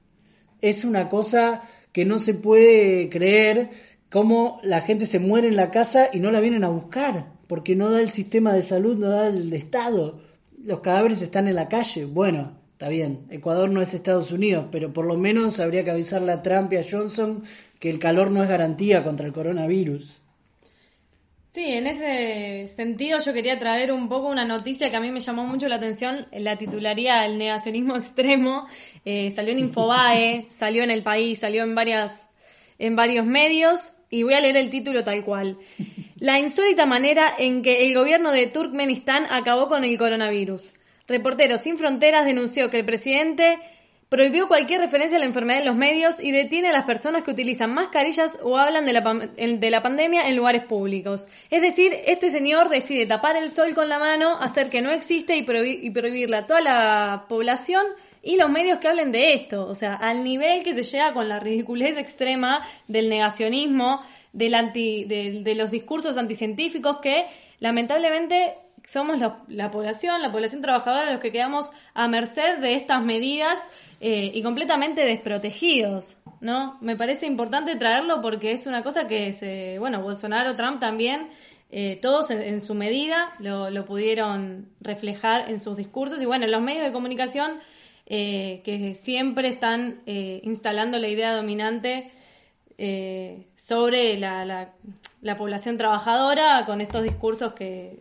es 0.68 0.84
una 0.84 1.08
cosa 1.08 1.62
que 1.92 2.04
no 2.04 2.18
se 2.18 2.34
puede 2.34 3.08
creer 3.08 3.70
cómo 4.10 4.60
la 4.62 4.80
gente 4.80 5.06
se 5.06 5.18
muere 5.18 5.48
en 5.48 5.56
la 5.56 5.70
casa 5.70 6.08
y 6.12 6.20
no 6.20 6.30
la 6.30 6.40
vienen 6.40 6.64
a 6.64 6.68
buscar, 6.68 7.32
porque 7.46 7.76
no 7.76 7.90
da 7.90 8.00
el 8.00 8.10
sistema 8.10 8.52
de 8.52 8.62
salud, 8.62 8.96
no 8.96 9.08
da 9.08 9.28
el 9.28 9.52
Estado. 9.52 10.20
Los 10.64 10.80
cadáveres 10.80 11.22
están 11.22 11.48
en 11.48 11.54
la 11.54 11.68
calle. 11.68 12.04
Bueno, 12.04 12.52
está 12.72 12.88
bien, 12.88 13.26
Ecuador 13.30 13.70
no 13.70 13.80
es 13.80 13.94
Estados 13.94 14.32
Unidos, 14.32 14.66
pero 14.70 14.92
por 14.92 15.06
lo 15.06 15.16
menos 15.16 15.60
habría 15.60 15.84
que 15.84 15.90
avisarle 15.90 16.32
a 16.32 16.42
Trump 16.42 16.72
y 16.72 16.76
a 16.76 16.84
Johnson 16.88 17.42
que 17.78 17.90
el 17.90 17.98
calor 17.98 18.30
no 18.30 18.42
es 18.42 18.48
garantía 18.48 19.04
contra 19.04 19.26
el 19.26 19.32
coronavirus. 19.32 20.20
Sí, 21.56 21.72
en 21.72 21.86
ese 21.86 22.68
sentido 22.76 23.18
yo 23.18 23.32
quería 23.32 23.58
traer 23.58 23.90
un 23.90 24.10
poco 24.10 24.28
una 24.28 24.44
noticia 24.44 24.90
que 24.90 24.96
a 24.96 25.00
mí 25.00 25.10
me 25.10 25.20
llamó 25.20 25.46
mucho 25.46 25.68
la 25.68 25.76
atención, 25.76 26.26
la 26.30 26.58
titularía 26.58 27.24
El 27.24 27.38
negacionismo 27.38 27.96
extremo, 27.96 28.66
eh, 29.06 29.30
salió 29.30 29.52
en 29.52 29.60
Infobae, 29.60 30.48
salió 30.50 30.82
en 30.82 30.90
El 30.90 31.02
País, 31.02 31.38
salió 31.38 31.62
en, 31.62 31.74
varias, 31.74 32.28
en 32.78 32.94
varios 32.94 33.24
medios 33.24 33.94
y 34.10 34.22
voy 34.22 34.34
a 34.34 34.40
leer 34.42 34.58
el 34.58 34.68
título 34.68 35.02
tal 35.02 35.24
cual. 35.24 35.56
La 36.16 36.38
insólita 36.38 36.84
manera 36.84 37.32
en 37.38 37.62
que 37.62 37.86
el 37.86 37.94
gobierno 37.94 38.32
de 38.32 38.48
Turkmenistán 38.48 39.24
acabó 39.30 39.66
con 39.68 39.82
el 39.82 39.96
coronavirus. 39.96 40.74
Reporteros 41.08 41.62
Sin 41.62 41.78
Fronteras 41.78 42.26
denunció 42.26 42.68
que 42.68 42.80
el 42.80 42.84
presidente 42.84 43.58
prohibió 44.08 44.46
cualquier 44.46 44.80
referencia 44.80 45.16
a 45.16 45.20
la 45.20 45.26
enfermedad 45.26 45.60
en 45.60 45.66
los 45.66 45.76
medios 45.76 46.20
y 46.20 46.30
detiene 46.30 46.68
a 46.68 46.72
las 46.72 46.84
personas 46.84 47.24
que 47.24 47.32
utilizan 47.32 47.74
mascarillas 47.74 48.38
o 48.42 48.56
hablan 48.56 48.86
de 48.86 48.92
la, 48.92 49.00
de 49.00 49.70
la 49.70 49.82
pandemia 49.82 50.28
en 50.28 50.36
lugares 50.36 50.62
públicos. 50.62 51.26
Es 51.50 51.60
decir, 51.60 51.92
este 52.06 52.30
señor 52.30 52.68
decide 52.68 53.06
tapar 53.06 53.36
el 53.36 53.50
sol 53.50 53.74
con 53.74 53.88
la 53.88 53.98
mano, 53.98 54.38
hacer 54.40 54.70
que 54.70 54.80
no 54.80 54.90
existe 54.90 55.36
y, 55.36 55.42
prohibir, 55.42 55.84
y 55.84 55.90
prohibirle 55.90 56.36
a 56.36 56.46
toda 56.46 56.60
la 56.60 57.24
población 57.28 57.84
y 58.22 58.36
los 58.36 58.48
medios 58.48 58.78
que 58.78 58.88
hablen 58.88 59.10
de 59.10 59.34
esto. 59.34 59.66
O 59.66 59.74
sea, 59.74 59.94
al 59.94 60.22
nivel 60.22 60.62
que 60.62 60.74
se 60.74 60.84
llega 60.84 61.12
con 61.12 61.28
la 61.28 61.40
ridiculez 61.40 61.96
extrema 61.96 62.64
del 62.86 63.08
negacionismo, 63.08 64.02
del 64.32 64.54
anti, 64.54 65.04
de 65.04 65.54
los 65.56 65.70
discursos 65.72 66.16
anticientíficos 66.16 66.98
que 66.98 67.26
lamentablemente 67.58 68.54
somos 68.86 69.18
la, 69.18 69.70
población, 69.70 70.22
la 70.22 70.30
población 70.30 70.62
trabajadora, 70.62 71.10
los 71.10 71.20
que 71.20 71.32
quedamos 71.32 71.72
a 71.92 72.06
merced 72.06 72.58
de 72.58 72.74
estas 72.74 73.02
medidas 73.02 73.68
eh, 74.00 74.30
y 74.32 74.42
completamente 74.42 75.04
desprotegidos, 75.04 76.16
¿no? 76.40 76.78
Me 76.80 76.96
parece 76.96 77.26
importante 77.26 77.74
traerlo 77.74 78.20
porque 78.22 78.52
es 78.52 78.66
una 78.66 78.84
cosa 78.84 79.08
que 79.08 79.32
se, 79.32 79.80
bueno, 79.80 80.02
Bolsonaro, 80.02 80.54
Trump 80.54 80.78
también, 80.78 81.30
eh, 81.72 81.98
todos 82.00 82.30
en, 82.30 82.60
su 82.60 82.74
medida 82.74 83.32
lo, 83.40 83.84
pudieron 83.84 84.68
reflejar 84.80 85.50
en 85.50 85.58
sus 85.58 85.76
discursos 85.76 86.22
y 86.22 86.24
bueno, 86.24 86.46
los 86.46 86.62
medios 86.62 86.84
de 86.84 86.92
comunicación 86.92 87.58
eh, 88.06 88.60
que 88.64 88.94
siempre 88.94 89.48
están 89.48 90.02
instalando 90.06 90.96
la 91.00 91.08
idea 91.08 91.34
dominante 91.34 92.12
sobre 93.56 94.16
la, 94.16 94.70
la 95.22 95.36
población 95.36 95.76
trabajadora 95.76 96.64
con 96.66 96.80
estos 96.80 97.02
discursos 97.02 97.54
que 97.54 97.98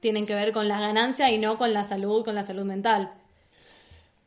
tienen 0.00 0.26
que 0.26 0.34
ver 0.34 0.52
con 0.52 0.68
la 0.68 0.80
ganancia 0.80 1.30
y 1.30 1.38
no 1.38 1.58
con 1.58 1.72
la 1.72 1.84
salud, 1.84 2.24
con 2.24 2.34
la 2.34 2.42
salud 2.42 2.64
mental. 2.64 3.12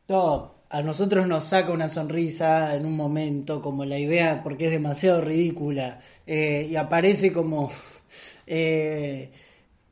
No, 0.08 0.54
a 0.68 0.82
nosotros 0.82 1.26
nos 1.26 1.44
saca 1.44 1.72
una 1.72 1.88
sonrisa 1.88 2.74
en 2.74 2.86
un 2.86 2.96
momento, 2.96 3.60
como 3.62 3.84
la 3.84 3.98
idea, 3.98 4.42
porque 4.42 4.66
es 4.66 4.70
demasiado 4.70 5.20
ridícula, 5.20 6.00
eh, 6.26 6.68
y 6.70 6.76
aparece 6.76 7.32
como, 7.32 7.70
eh, 8.46 9.30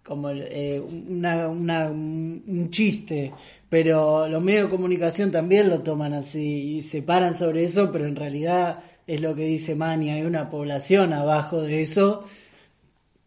como 0.02 0.30
eh, 0.30 0.80
una, 0.80 1.48
un 1.88 2.68
chiste, 2.70 3.32
pero 3.68 4.28
los 4.28 4.42
medios 4.42 4.64
de 4.64 4.70
comunicación 4.70 5.30
también 5.30 5.68
lo 5.68 5.80
toman 5.80 6.14
así 6.14 6.76
y 6.76 6.82
se 6.82 7.02
paran 7.02 7.34
sobre 7.34 7.64
eso, 7.64 7.90
pero 7.90 8.06
en 8.06 8.16
realidad 8.16 8.80
es 9.06 9.20
lo 9.20 9.34
que 9.34 9.44
dice 9.44 9.74
Mani, 9.74 10.10
hay 10.10 10.22
una 10.22 10.50
población 10.50 11.12
abajo 11.12 11.62
de 11.62 11.82
eso 11.82 12.24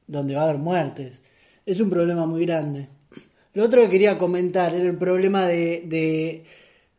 donde 0.07 0.35
va 0.35 0.41
a 0.41 0.49
haber 0.49 0.59
muertes 0.59 1.21
es 1.65 1.79
un 1.79 1.89
problema 1.89 2.25
muy 2.25 2.45
grande. 2.45 2.89
Lo 3.53 3.63
otro 3.63 3.81
que 3.81 3.89
quería 3.89 4.17
comentar 4.17 4.73
era 4.73 4.83
el 4.83 4.97
problema 4.97 5.45
de, 5.47 6.43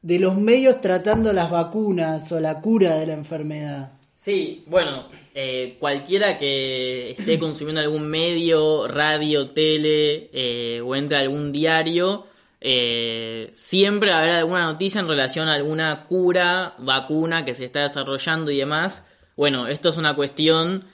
de, 0.02 0.18
los 0.18 0.36
medios 0.36 0.80
tratando 0.80 1.32
las 1.32 1.50
vacunas 1.50 2.32
o 2.32 2.40
la 2.40 2.60
cura 2.60 2.96
de 2.96 3.06
la 3.06 3.12
enfermedad. 3.12 3.92
Sí, 4.16 4.64
bueno, 4.66 5.08
eh, 5.34 5.76
cualquiera 5.78 6.36
que 6.38 7.10
esté 7.10 7.38
consumiendo 7.38 7.80
algún 7.80 8.08
medio, 8.08 8.88
radio, 8.88 9.50
tele 9.50 10.30
eh, 10.32 10.80
o 10.80 10.96
entre 10.96 11.18
algún 11.18 11.52
diario, 11.52 12.26
eh, 12.60 13.50
siempre 13.52 14.10
a 14.10 14.18
haber 14.18 14.30
alguna 14.30 14.64
noticia 14.64 15.00
en 15.00 15.08
relación 15.08 15.48
a 15.48 15.54
alguna 15.54 16.06
cura, 16.06 16.74
vacuna 16.78 17.44
que 17.44 17.54
se 17.54 17.66
está 17.66 17.82
desarrollando 17.82 18.50
y 18.50 18.56
demás. 18.56 19.04
Bueno, 19.36 19.68
esto 19.68 19.90
es 19.90 19.98
una 19.98 20.16
cuestión 20.16 20.84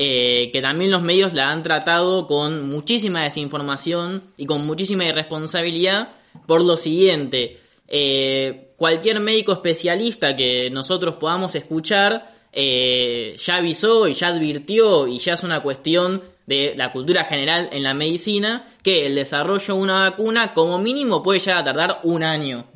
eh, 0.00 0.50
que 0.52 0.62
también 0.62 0.92
los 0.92 1.02
medios 1.02 1.34
la 1.34 1.50
han 1.50 1.64
tratado 1.64 2.28
con 2.28 2.68
muchísima 2.68 3.24
desinformación 3.24 4.22
y 4.36 4.46
con 4.46 4.64
muchísima 4.64 5.04
irresponsabilidad 5.04 6.10
por 6.46 6.62
lo 6.62 6.76
siguiente. 6.76 7.58
Eh, 7.88 8.74
cualquier 8.76 9.18
médico 9.18 9.52
especialista 9.52 10.36
que 10.36 10.70
nosotros 10.70 11.16
podamos 11.16 11.56
escuchar 11.56 12.32
eh, 12.52 13.34
ya 13.44 13.56
avisó 13.56 14.06
y 14.06 14.14
ya 14.14 14.28
advirtió 14.28 15.08
y 15.08 15.18
ya 15.18 15.34
es 15.34 15.42
una 15.42 15.64
cuestión 15.64 16.22
de 16.46 16.74
la 16.76 16.92
cultura 16.92 17.24
general 17.24 17.68
en 17.72 17.82
la 17.82 17.92
medicina 17.92 18.68
que 18.84 19.04
el 19.04 19.16
desarrollo 19.16 19.74
de 19.74 19.80
una 19.80 20.08
vacuna 20.10 20.54
como 20.54 20.78
mínimo 20.78 21.24
puede 21.24 21.40
llegar 21.40 21.58
a 21.58 21.64
tardar 21.64 21.98
un 22.04 22.22
año. 22.22 22.66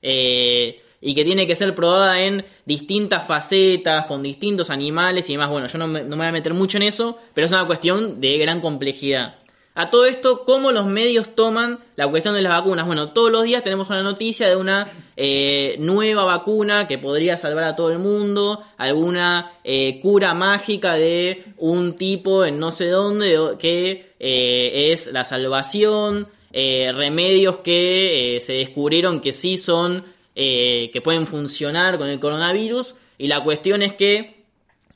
Eh, 0.00 0.80
y 1.02 1.14
que 1.14 1.24
tiene 1.24 1.46
que 1.46 1.56
ser 1.56 1.74
probada 1.74 2.22
en 2.22 2.44
distintas 2.64 3.26
facetas, 3.26 4.06
con 4.06 4.22
distintos 4.22 4.70
animales 4.70 5.28
y 5.28 5.32
demás. 5.32 5.50
Bueno, 5.50 5.66
yo 5.66 5.76
no 5.76 5.88
me, 5.88 6.04
voy 6.04 6.26
a 6.26 6.32
meter 6.32 6.54
mucho 6.54 6.76
en 6.78 6.84
eso, 6.84 7.18
pero 7.34 7.44
es 7.44 7.52
una 7.52 7.66
cuestión 7.66 8.20
de 8.20 8.38
gran 8.38 8.60
complejidad. 8.60 9.34
A 9.74 9.90
todo 9.90 10.04
esto, 10.04 10.44
¿cómo 10.44 10.70
los 10.70 10.86
medios 10.86 11.34
toman 11.34 11.80
la 11.96 12.06
cuestión 12.06 12.34
de 12.34 12.42
las 12.42 12.52
vacunas? 12.52 12.86
Bueno, 12.86 13.12
todos 13.12 13.32
los 13.32 13.42
días 13.42 13.64
tenemos 13.64 13.88
una 13.88 14.02
noticia 14.02 14.46
de 14.48 14.54
una 14.54 14.92
eh, 15.16 15.76
nueva 15.78 16.24
vacuna 16.24 16.86
que 16.86 16.98
podría 16.98 17.36
salvar 17.36 17.64
a 17.64 17.74
todo 17.74 17.90
el 17.90 17.98
mundo, 17.98 18.62
alguna 18.76 19.52
eh, 19.64 19.98
cura 20.00 20.34
mágica 20.34 20.94
de 20.94 21.44
un 21.56 21.96
tipo 21.96 22.44
en 22.44 22.58
no 22.58 22.70
sé 22.70 22.88
dónde 22.88 23.56
que 23.58 24.12
eh, 24.20 24.92
es 24.92 25.06
la 25.06 25.24
salvación, 25.24 26.28
remedios 26.52 27.56
que 27.58 28.38
se 28.42 28.52
descubrieron 28.52 29.22
que 29.22 29.32
sí 29.32 29.56
son 29.56 30.04
eh, 30.34 30.90
que 30.92 31.02
pueden 31.02 31.26
funcionar 31.26 31.98
con 31.98 32.08
el 32.08 32.18
coronavirus 32.18 32.94
y 33.18 33.26
la 33.26 33.44
cuestión 33.44 33.82
es 33.82 33.92
que 33.92 34.44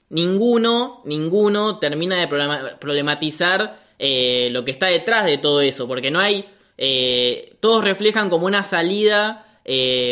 ninguno, 0.08 1.02
ninguno 1.04 1.78
termina 1.78 2.18
de 2.18 2.26
problematizar 2.80 3.78
eh, 3.98 4.48
lo 4.50 4.64
que 4.64 4.70
está 4.70 4.86
detrás 4.86 5.26
de 5.26 5.36
todo 5.36 5.60
eso, 5.60 5.86
porque 5.86 6.10
no 6.10 6.20
hay, 6.20 6.46
eh, 6.78 7.54
todos 7.60 7.84
reflejan 7.84 8.30
como 8.30 8.46
una 8.46 8.62
salida 8.62 9.42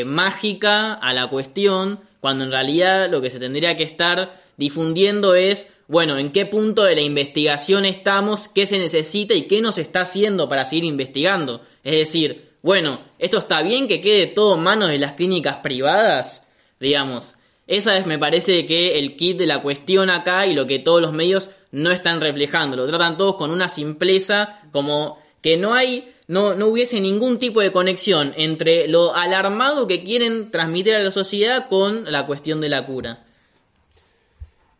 mágica 0.04 0.94
a 0.94 1.14
la 1.14 1.28
cuestión, 1.28 2.00
cuando 2.20 2.42
en 2.42 2.50
realidad 2.50 3.08
lo 3.08 3.22
que 3.22 3.30
se 3.30 3.38
tendría 3.38 3.76
que 3.76 3.84
estar 3.84 4.42
difundiendo 4.56 5.34
es, 5.36 5.72
bueno, 5.86 6.18
en 6.18 6.32
qué 6.32 6.46
punto 6.46 6.82
de 6.82 6.96
la 6.96 7.02
investigación 7.02 7.84
estamos, 7.84 8.48
qué 8.48 8.66
se 8.66 8.78
necesita 8.78 9.32
y 9.34 9.42
qué 9.42 9.60
nos 9.60 9.78
está 9.78 10.00
haciendo 10.00 10.48
para 10.48 10.64
seguir 10.64 10.84
investigando. 10.84 11.60
Es 11.84 11.98
decir, 11.98 12.43
bueno, 12.64 13.00
esto 13.18 13.36
está 13.36 13.60
bien 13.60 13.86
que 13.86 14.00
quede 14.00 14.26
todo 14.26 14.54
en 14.54 14.62
manos 14.62 14.88
de 14.88 14.96
las 14.96 15.12
clínicas 15.12 15.56
privadas, 15.56 16.46
digamos. 16.80 17.36
Esa 17.66 17.98
es, 17.98 18.06
me 18.06 18.18
parece, 18.18 18.64
que 18.64 18.98
el 18.98 19.16
kit 19.16 19.36
de 19.36 19.46
la 19.46 19.60
cuestión 19.60 20.08
acá 20.08 20.46
y 20.46 20.54
lo 20.54 20.66
que 20.66 20.78
todos 20.78 21.02
los 21.02 21.12
medios 21.12 21.54
no 21.72 21.90
están 21.90 22.22
reflejando. 22.22 22.74
Lo 22.74 22.86
tratan 22.86 23.18
todos 23.18 23.34
con 23.34 23.50
una 23.50 23.68
simpleza, 23.68 24.62
como 24.72 25.18
que 25.42 25.58
no 25.58 25.74
hay, 25.74 26.10
no, 26.26 26.54
no 26.54 26.68
hubiese 26.68 27.02
ningún 27.02 27.38
tipo 27.38 27.60
de 27.60 27.70
conexión 27.70 28.32
entre 28.34 28.88
lo 28.88 29.14
alarmado 29.14 29.86
que 29.86 30.02
quieren 30.02 30.50
transmitir 30.50 30.94
a 30.94 31.00
la 31.00 31.10
sociedad 31.10 31.68
con 31.68 32.10
la 32.10 32.24
cuestión 32.24 32.62
de 32.62 32.70
la 32.70 32.86
cura. 32.86 33.26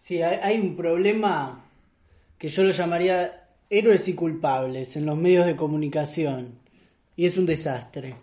Sí, 0.00 0.22
hay 0.22 0.58
un 0.58 0.74
problema 0.74 1.66
que 2.38 2.48
yo 2.48 2.64
lo 2.64 2.70
llamaría 2.70 3.46
héroes 3.68 4.08
y 4.08 4.14
culpables 4.14 4.96
en 4.96 5.04
los 5.04 5.18
medios 5.18 5.44
de 5.44 5.54
comunicación 5.54 6.63
y 7.16 7.26
es 7.26 7.36
un 7.36 7.46
desastre. 7.46 8.14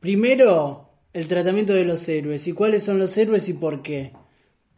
Primero, 0.00 0.88
el 1.12 1.28
tratamiento 1.28 1.72
de 1.72 1.84
los 1.84 2.08
héroes 2.08 2.46
y 2.46 2.52
cuáles 2.52 2.82
son 2.82 2.98
los 2.98 3.16
héroes 3.16 3.48
y 3.48 3.54
por 3.54 3.82
qué. 3.82 4.12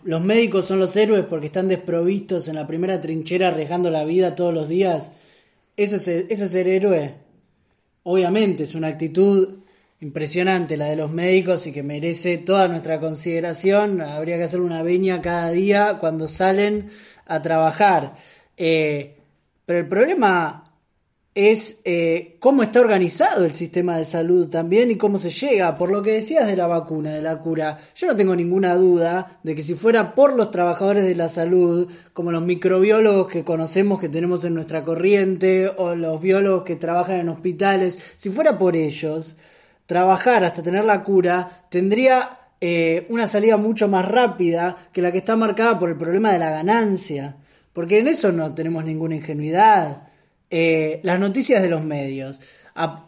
los 0.02 0.25
médicos 0.25 0.64
son 0.64 0.78
los 0.78 0.97
héroes 0.97 1.26
porque 1.26 1.47
están 1.47 1.69
desprovistos 1.69 2.49
en 2.49 2.54
la 2.54 2.66
primera 2.66 3.00
trinchera 3.00 3.49
arriesgando 3.49 3.90
la 3.90 4.04
vida 4.04 4.35
todos 4.35 4.54
los 4.54 4.69
días. 4.69 5.12
¿Eso 5.76 5.97
es, 5.97 6.09
eso 6.09 6.45
es 6.45 6.50
ser 6.50 6.69
héroe? 6.69 7.14
Obviamente, 8.04 8.62
es 8.62 8.75
una 8.75 8.88
actitud 8.88 9.59
impresionante 10.00 10.78
la 10.78 10.87
de 10.87 10.97
los 10.97 11.11
médicos 11.11 11.66
y 11.66 11.73
que 11.73 11.83
merece 11.83 12.38
toda 12.38 12.69
nuestra 12.69 12.99
consideración. 13.00 14.00
Habría 14.00 14.38
que 14.38 14.45
hacer 14.45 14.61
una 14.61 14.83
veña 14.83 15.21
cada 15.21 15.50
día 15.50 15.99
cuando 16.00 16.26
salen 16.26 16.90
a 17.26 17.42
trabajar. 17.42 18.14
Eh, 18.57 19.16
pero 19.66 19.80
el 19.80 19.88
problema 19.88 20.70
es 21.34 21.80
eh, 21.84 22.37
cómo 22.40 22.64
está 22.64 22.80
organizado 22.80 23.44
el 23.44 23.54
sistema 23.54 23.96
de 23.96 24.04
salud 24.04 24.50
también 24.50 24.90
y 24.90 24.96
cómo 24.96 25.18
se 25.18 25.30
llega. 25.30 25.76
Por 25.76 25.90
lo 25.90 26.02
que 26.02 26.12
decías 26.12 26.46
de 26.46 26.56
la 26.56 26.66
vacuna, 26.66 27.12
de 27.12 27.22
la 27.22 27.38
cura, 27.38 27.78
yo 27.94 28.08
no 28.08 28.16
tengo 28.16 28.34
ninguna 28.34 28.75
duda 28.75 29.38
de 29.42 29.54
que 29.54 29.62
si 29.62 29.75
fuera 29.75 30.14
por 30.14 30.34
los 30.34 30.50
trabajadores 30.50 31.04
de 31.04 31.14
la 31.14 31.28
salud, 31.28 31.88
como 32.12 32.32
los 32.32 32.42
microbiólogos 32.42 33.28
que 33.28 33.44
conocemos 33.44 34.00
que 34.00 34.08
tenemos 34.08 34.44
en 34.44 34.54
nuestra 34.54 34.82
corriente, 34.82 35.68
o 35.68 35.94
los 35.94 36.20
biólogos 36.20 36.64
que 36.64 36.76
trabajan 36.76 37.20
en 37.20 37.28
hospitales, 37.28 37.99
si 38.16 38.30
fuera 38.30 38.58
por 38.58 38.75
ellos, 38.75 39.37
trabajar 39.87 40.44
hasta 40.44 40.62
tener 40.62 40.84
la 40.84 41.02
cura 41.02 41.66
tendría 41.70 42.38
eh, 42.60 43.06
una 43.08 43.26
salida 43.26 43.56
mucho 43.56 43.88
más 43.88 44.06
rápida 44.06 44.76
que 44.92 45.00
la 45.00 45.12
que 45.12 45.18
está 45.18 45.37
marcada 45.37 45.78
por 45.78 45.88
el 45.90 45.96
problema 45.96 46.32
de 46.32 46.40
la 46.40 46.50
ganancia. 46.50 47.37
Porque 47.72 47.99
en 47.99 48.08
eso 48.08 48.32
no 48.32 48.52
tenemos 48.54 48.84
ninguna 48.84 49.14
ingenuidad. 49.14 50.10
Eh, 50.50 50.99
las 51.04 51.21
noticias 51.21 51.62
de 51.62 51.69
los 51.69 51.85
medios. 51.85 52.40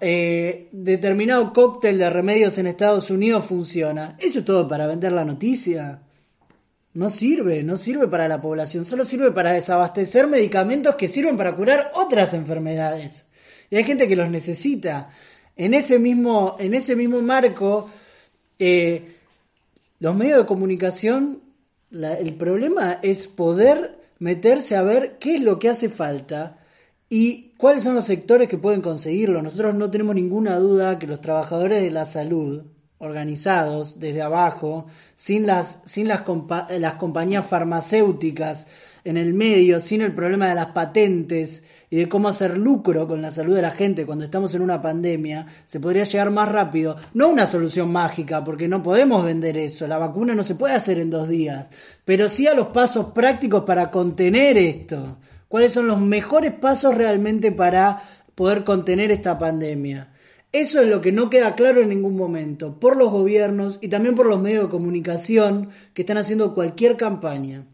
Eh, 0.00 0.68
determinado 0.70 1.52
cóctel 1.52 1.98
de 1.98 2.08
remedios 2.08 2.58
en 2.58 2.68
Estados 2.68 3.10
Unidos 3.10 3.44
funciona. 3.46 4.16
¿Eso 4.20 4.40
es 4.40 4.44
todo 4.44 4.68
para 4.68 4.86
vender 4.86 5.12
la 5.12 5.24
noticia? 5.24 6.02
No 6.94 7.10
sirve, 7.10 7.62
no 7.62 7.76
sirve 7.76 8.06
para 8.06 8.28
la 8.28 8.40
población, 8.40 8.84
solo 8.84 9.04
sirve 9.04 9.32
para 9.32 9.52
desabastecer 9.52 10.26
medicamentos 10.26 10.94
que 10.94 11.08
sirven 11.08 11.36
para 11.36 11.56
curar 11.56 11.90
otras 11.94 12.34
enfermedades. 12.34 13.26
Y 13.70 13.76
hay 13.76 13.84
gente 13.84 14.06
que 14.06 14.16
los 14.16 14.30
necesita. 14.30 15.10
En 15.56 15.74
ese 15.74 15.98
mismo, 15.98 16.56
en 16.58 16.74
ese 16.74 16.94
mismo 16.94 17.20
marco, 17.22 17.88
eh, 18.58 19.16
los 19.98 20.14
medios 20.14 20.38
de 20.38 20.46
comunicación, 20.46 21.40
el 21.90 22.34
problema 22.34 23.00
es 23.02 23.26
poder 23.26 23.98
meterse 24.18 24.76
a 24.76 24.82
ver 24.82 25.16
qué 25.18 25.36
es 25.36 25.40
lo 25.40 25.58
que 25.58 25.70
hace 25.70 25.88
falta 25.88 26.58
¿Y 27.14 27.52
cuáles 27.58 27.84
son 27.84 27.94
los 27.94 28.06
sectores 28.06 28.48
que 28.48 28.56
pueden 28.56 28.80
conseguirlo? 28.80 29.42
Nosotros 29.42 29.74
no 29.74 29.90
tenemos 29.90 30.14
ninguna 30.14 30.56
duda 30.56 30.98
que 30.98 31.06
los 31.06 31.20
trabajadores 31.20 31.82
de 31.82 31.90
la 31.90 32.06
salud, 32.06 32.62
organizados 32.96 34.00
desde 34.00 34.22
abajo, 34.22 34.86
sin 35.14 35.46
las, 35.46 35.82
sin 35.84 36.08
las, 36.08 36.22
las 36.70 36.94
compañías 36.94 37.44
farmacéuticas 37.44 38.66
en 39.04 39.18
el 39.18 39.34
medio, 39.34 39.78
sin 39.78 40.00
el 40.00 40.14
problema 40.14 40.48
de 40.48 40.54
las 40.54 40.68
patentes 40.68 41.64
y 41.90 41.96
de 41.96 42.08
cómo 42.08 42.28
hacer 42.28 42.56
lucro 42.56 43.06
con 43.06 43.20
la 43.20 43.30
salud 43.30 43.56
de 43.56 43.60
la 43.60 43.72
gente 43.72 44.06
cuando 44.06 44.24
estamos 44.24 44.54
en 44.54 44.62
una 44.62 44.80
pandemia, 44.80 45.46
se 45.66 45.80
podría 45.80 46.04
llegar 46.04 46.30
más 46.30 46.48
rápido. 46.48 46.96
No 47.12 47.28
una 47.28 47.46
solución 47.46 47.92
mágica, 47.92 48.42
porque 48.42 48.68
no 48.68 48.82
podemos 48.82 49.22
vender 49.22 49.58
eso, 49.58 49.86
la 49.86 49.98
vacuna 49.98 50.34
no 50.34 50.44
se 50.44 50.54
puede 50.54 50.72
hacer 50.72 50.98
en 50.98 51.10
dos 51.10 51.28
días, 51.28 51.68
pero 52.06 52.30
sí 52.30 52.46
a 52.46 52.54
los 52.54 52.68
pasos 52.68 53.12
prácticos 53.12 53.64
para 53.64 53.90
contener 53.90 54.56
esto 54.56 55.18
cuáles 55.52 55.74
son 55.74 55.86
los 55.86 56.00
mejores 56.00 56.54
pasos 56.54 56.94
realmente 56.94 57.52
para 57.52 58.02
poder 58.34 58.64
contener 58.64 59.10
esta 59.10 59.36
pandemia. 59.36 60.10
Eso 60.50 60.80
es 60.80 60.88
lo 60.88 61.02
que 61.02 61.12
no 61.12 61.28
queda 61.28 61.54
claro 61.56 61.82
en 61.82 61.90
ningún 61.90 62.16
momento, 62.16 62.80
por 62.80 62.96
los 62.96 63.10
gobiernos 63.10 63.78
y 63.82 63.88
también 63.88 64.14
por 64.14 64.24
los 64.24 64.40
medios 64.40 64.64
de 64.64 64.70
comunicación 64.70 65.68
que 65.92 66.00
están 66.00 66.16
haciendo 66.16 66.54
cualquier 66.54 66.96
campaña. 66.96 67.66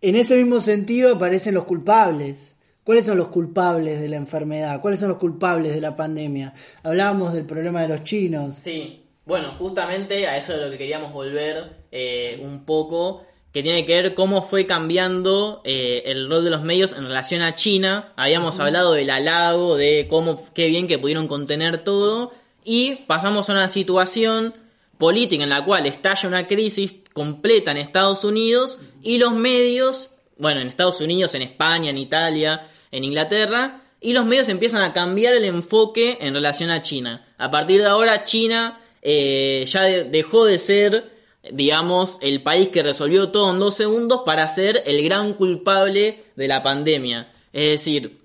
En 0.00 0.14
ese 0.14 0.36
mismo 0.36 0.60
sentido 0.60 1.12
aparecen 1.16 1.54
los 1.54 1.64
culpables. 1.64 2.54
¿Cuáles 2.84 3.04
son 3.04 3.18
los 3.18 3.26
culpables 3.26 4.00
de 4.00 4.08
la 4.08 4.16
enfermedad? 4.16 4.80
¿Cuáles 4.80 5.00
son 5.00 5.08
los 5.08 5.18
culpables 5.18 5.74
de 5.74 5.80
la 5.80 5.96
pandemia? 5.96 6.54
Hablábamos 6.84 7.32
del 7.32 7.46
problema 7.46 7.82
de 7.82 7.88
los 7.88 8.04
chinos. 8.04 8.54
Sí, 8.54 9.06
bueno, 9.26 9.56
justamente 9.58 10.28
a 10.28 10.36
eso 10.36 10.54
es 10.54 10.60
lo 10.60 10.70
que 10.70 10.78
queríamos 10.78 11.12
volver 11.12 11.78
eh, 11.90 12.40
un 12.44 12.64
poco 12.64 13.24
que 13.52 13.62
tiene 13.62 13.84
que 13.84 14.00
ver 14.00 14.14
cómo 14.14 14.42
fue 14.42 14.66
cambiando 14.66 15.60
eh, 15.64 16.04
el 16.06 16.28
rol 16.28 16.44
de 16.44 16.50
los 16.50 16.62
medios 16.62 16.92
en 16.92 17.04
relación 17.04 17.42
a 17.42 17.54
China. 17.54 18.12
Habíamos 18.16 18.58
hablado 18.60 18.92
del 18.92 19.10
halago, 19.10 19.76
de 19.76 20.06
cómo, 20.08 20.46
qué 20.54 20.68
bien 20.68 20.88
que 20.88 20.98
pudieron 20.98 21.28
contener 21.28 21.80
todo, 21.80 22.32
y 22.64 22.96
pasamos 23.06 23.50
a 23.50 23.52
una 23.52 23.68
situación 23.68 24.54
política 24.96 25.44
en 25.44 25.50
la 25.50 25.64
cual 25.64 25.86
estalla 25.86 26.28
una 26.28 26.46
crisis 26.46 26.94
completa 27.12 27.72
en 27.72 27.76
Estados 27.76 28.24
Unidos 28.24 28.80
y 29.02 29.18
los 29.18 29.34
medios, 29.34 30.16
bueno, 30.38 30.60
en 30.60 30.68
Estados 30.68 31.00
Unidos, 31.00 31.34
en 31.34 31.42
España, 31.42 31.90
en 31.90 31.98
Italia, 31.98 32.66
en 32.90 33.04
Inglaterra, 33.04 33.82
y 34.00 34.14
los 34.14 34.24
medios 34.24 34.48
empiezan 34.48 34.82
a 34.82 34.92
cambiar 34.92 35.34
el 35.34 35.44
enfoque 35.44 36.18
en 36.20 36.34
relación 36.34 36.70
a 36.70 36.80
China. 36.80 37.26
A 37.36 37.50
partir 37.50 37.80
de 37.80 37.86
ahora, 37.86 38.24
China 38.24 38.80
eh, 39.02 39.64
ya 39.66 39.82
dejó 39.82 40.44
de 40.46 40.58
ser 40.58 41.11
digamos, 41.50 42.18
el 42.20 42.42
país 42.42 42.68
que 42.68 42.82
resolvió 42.82 43.30
todo 43.30 43.50
en 43.50 43.58
dos 43.58 43.74
segundos 43.74 44.22
para 44.24 44.46
ser 44.48 44.82
el 44.86 45.02
gran 45.02 45.34
culpable 45.34 46.24
de 46.36 46.48
la 46.48 46.62
pandemia. 46.62 47.32
Es 47.52 47.70
decir, 47.70 48.22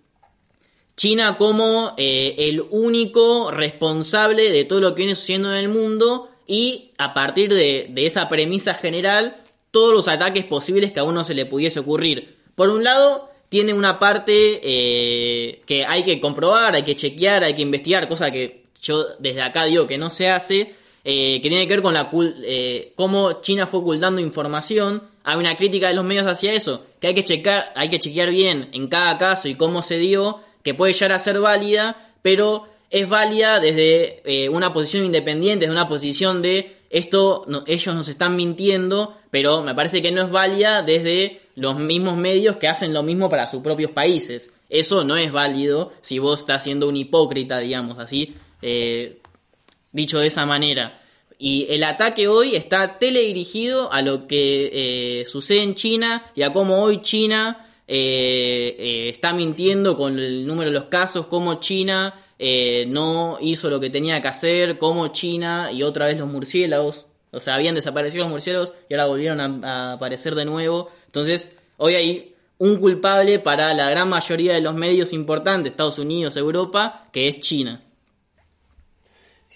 China 0.96 1.38
como 1.38 1.94
eh, 1.98 2.36
el 2.38 2.62
único 2.72 3.52
responsable 3.52 4.52
de 4.52 4.66
todo 4.66 4.82
lo 4.82 4.96
que 4.96 5.04
viene 5.04 5.16
sucediendo 5.16 5.52
en 5.52 5.60
el 5.60 5.70
mundo 5.70 6.30
y 6.48 6.92
a 6.98 7.14
partir 7.14 7.54
de, 7.54 7.94
esa 7.98 8.30
premisa 8.30 8.74
general, 8.74 9.38
todos 9.72 9.94
los 9.94 10.08
ataques 10.08 10.46
posibles 10.46 10.92
que 10.92 11.00
a 11.00 11.04
uno 11.04 11.24
se 11.24 11.34
le 11.34 11.46
pudiese 11.46 11.80
ocurrir. 11.80 12.38
Por 12.56 12.70
un 12.70 12.84
lado, 12.84 13.30
tiene 13.50 13.74
una 13.74 14.00
parte 14.00 14.60
eh, 14.64 15.62
que 15.66 15.86
hay 15.86 16.04
que 16.04 16.20
comprobar, 16.20 16.74
hay 16.74 16.84
que 16.84 16.96
chequear, 16.96 17.44
hay 17.44 17.54
que 17.54 17.62
investigar, 17.62 18.08
cosa 18.08 18.32
que 18.32 18.64
yo 18.82 19.06
desde 19.20 19.42
acá 19.42 19.66
digo 19.66 19.86
que 19.86 19.98
no 19.98 20.10
se 20.10 20.30
hace, 20.30 20.74
eh, 21.10 21.40
que 21.42 21.48
tiene 21.48 21.66
que 21.66 21.74
ver 21.74 21.82
con 21.82 21.94
la 21.94 22.12
eh, 22.44 22.92
cómo 22.98 23.40
China 23.42 23.66
fue 23.66 23.80
ocultando 23.80 24.20
información. 24.20 25.04
Hay 25.24 25.38
una 25.38 25.56
crítica 25.56 25.88
de 25.88 25.94
los 25.94 26.04
medios 26.04 26.28
hacia 26.28 26.52
eso, 26.52 26.84
que 27.00 27.08
hay 27.08 27.14
que 27.14 27.24
checar, 27.24 27.72
hay 27.76 27.90
que 27.90 27.98
chequear 27.98 28.30
bien 28.30 28.68
en 28.74 28.90
cada 28.90 29.18
caso 29.18 29.48
y 29.48 29.56
cómo 29.56 29.82
se 29.82 30.00
dio, 30.00 30.42
que 30.64 30.74
puede 30.74 30.92
llegar 30.92 31.14
a 31.14 31.20
ser 31.20 31.40
válida, 31.40 32.12
pero 32.22 32.68
es 32.90 33.08
válida 33.08 33.62
desde 33.62 34.22
eh, 34.26 34.50
una 34.50 34.74
posición 34.74 35.06
independiente, 35.06 35.62
desde 35.62 35.72
una 35.72 35.88
posición 35.88 36.42
de 36.42 36.76
esto 36.90 37.46
ellos 37.68 37.96
nos 37.96 38.10
están 38.10 38.36
mintiendo, 38.36 39.16
pero 39.32 39.62
me 39.62 39.74
parece 39.74 40.02
que 40.02 40.12
no 40.12 40.22
es 40.22 40.30
válida 40.30 40.82
desde 40.82 41.40
los 41.56 41.80
mismos 41.80 42.18
medios 42.18 42.58
que 42.58 42.68
hacen 42.68 42.94
lo 42.94 43.02
mismo 43.02 43.30
para 43.30 43.48
sus 43.48 43.62
propios 43.62 43.92
países. 43.92 44.52
Eso 44.70 45.06
no 45.06 45.16
es 45.16 45.32
válido 45.32 45.94
si 46.02 46.20
vos 46.20 46.42
estás 46.42 46.66
siendo 46.66 46.90
un 46.90 46.98
hipócrita, 46.98 47.60
digamos 47.60 47.98
así, 47.98 48.36
dicho 49.98 50.20
de 50.20 50.28
esa 50.28 50.46
manera. 50.46 51.02
Y 51.38 51.68
el 51.70 51.84
ataque 51.84 52.28
hoy 52.28 52.56
está 52.56 52.98
teledirigido 52.98 53.92
a 53.92 54.02
lo 54.02 54.28
que 54.28 54.70
eh, 55.22 55.26
sucede 55.26 55.62
en 55.62 55.76
China 55.76 56.24
y 56.34 56.44
a 56.44 56.54
cómo 56.54 56.82
hoy 56.82 57.02
China 57.02 57.68
eh, 57.88 58.76
eh, 58.80 59.10
está 59.10 59.34
mintiendo 59.34 59.98
con 59.98 60.18
el 60.18 60.48
número 60.48 60.72
de 60.72 60.80
los 60.80 60.86
casos, 60.86 61.28
cómo 61.28 61.56
China 61.60 62.24
no 62.88 63.40
hizo 63.42 63.68
lo 63.70 63.80
que 63.80 63.90
tenía 63.90 64.22
que 64.22 64.28
hacer, 64.28 64.78
cómo 64.78 65.08
China 65.08 65.72
y 65.72 65.82
otra 65.82 66.06
vez 66.06 66.20
los 66.20 66.28
murciélagos, 66.28 67.08
o 67.32 67.40
sea, 67.40 67.56
habían 67.56 67.74
desaparecido 67.74 68.24
los 68.24 68.32
murciélagos 68.32 68.74
y 68.88 68.94
ahora 68.94 69.08
volvieron 69.08 69.66
a 69.66 69.94
aparecer 69.94 70.36
de 70.36 70.46
nuevo. 70.46 70.92
Entonces, 71.08 71.56
hoy 71.78 71.96
hay 71.96 72.36
un 72.60 72.78
culpable 72.78 73.40
para 73.40 73.74
la 73.74 73.90
gran 73.90 74.10
mayoría 74.10 74.54
de 74.54 74.62
los 74.62 74.76
medios 74.76 75.14
importantes, 75.14 75.72
Estados 75.72 75.98
Unidos, 75.98 76.38
Europa, 76.38 77.08
que 77.12 77.28
es 77.28 77.40
China. 77.40 77.87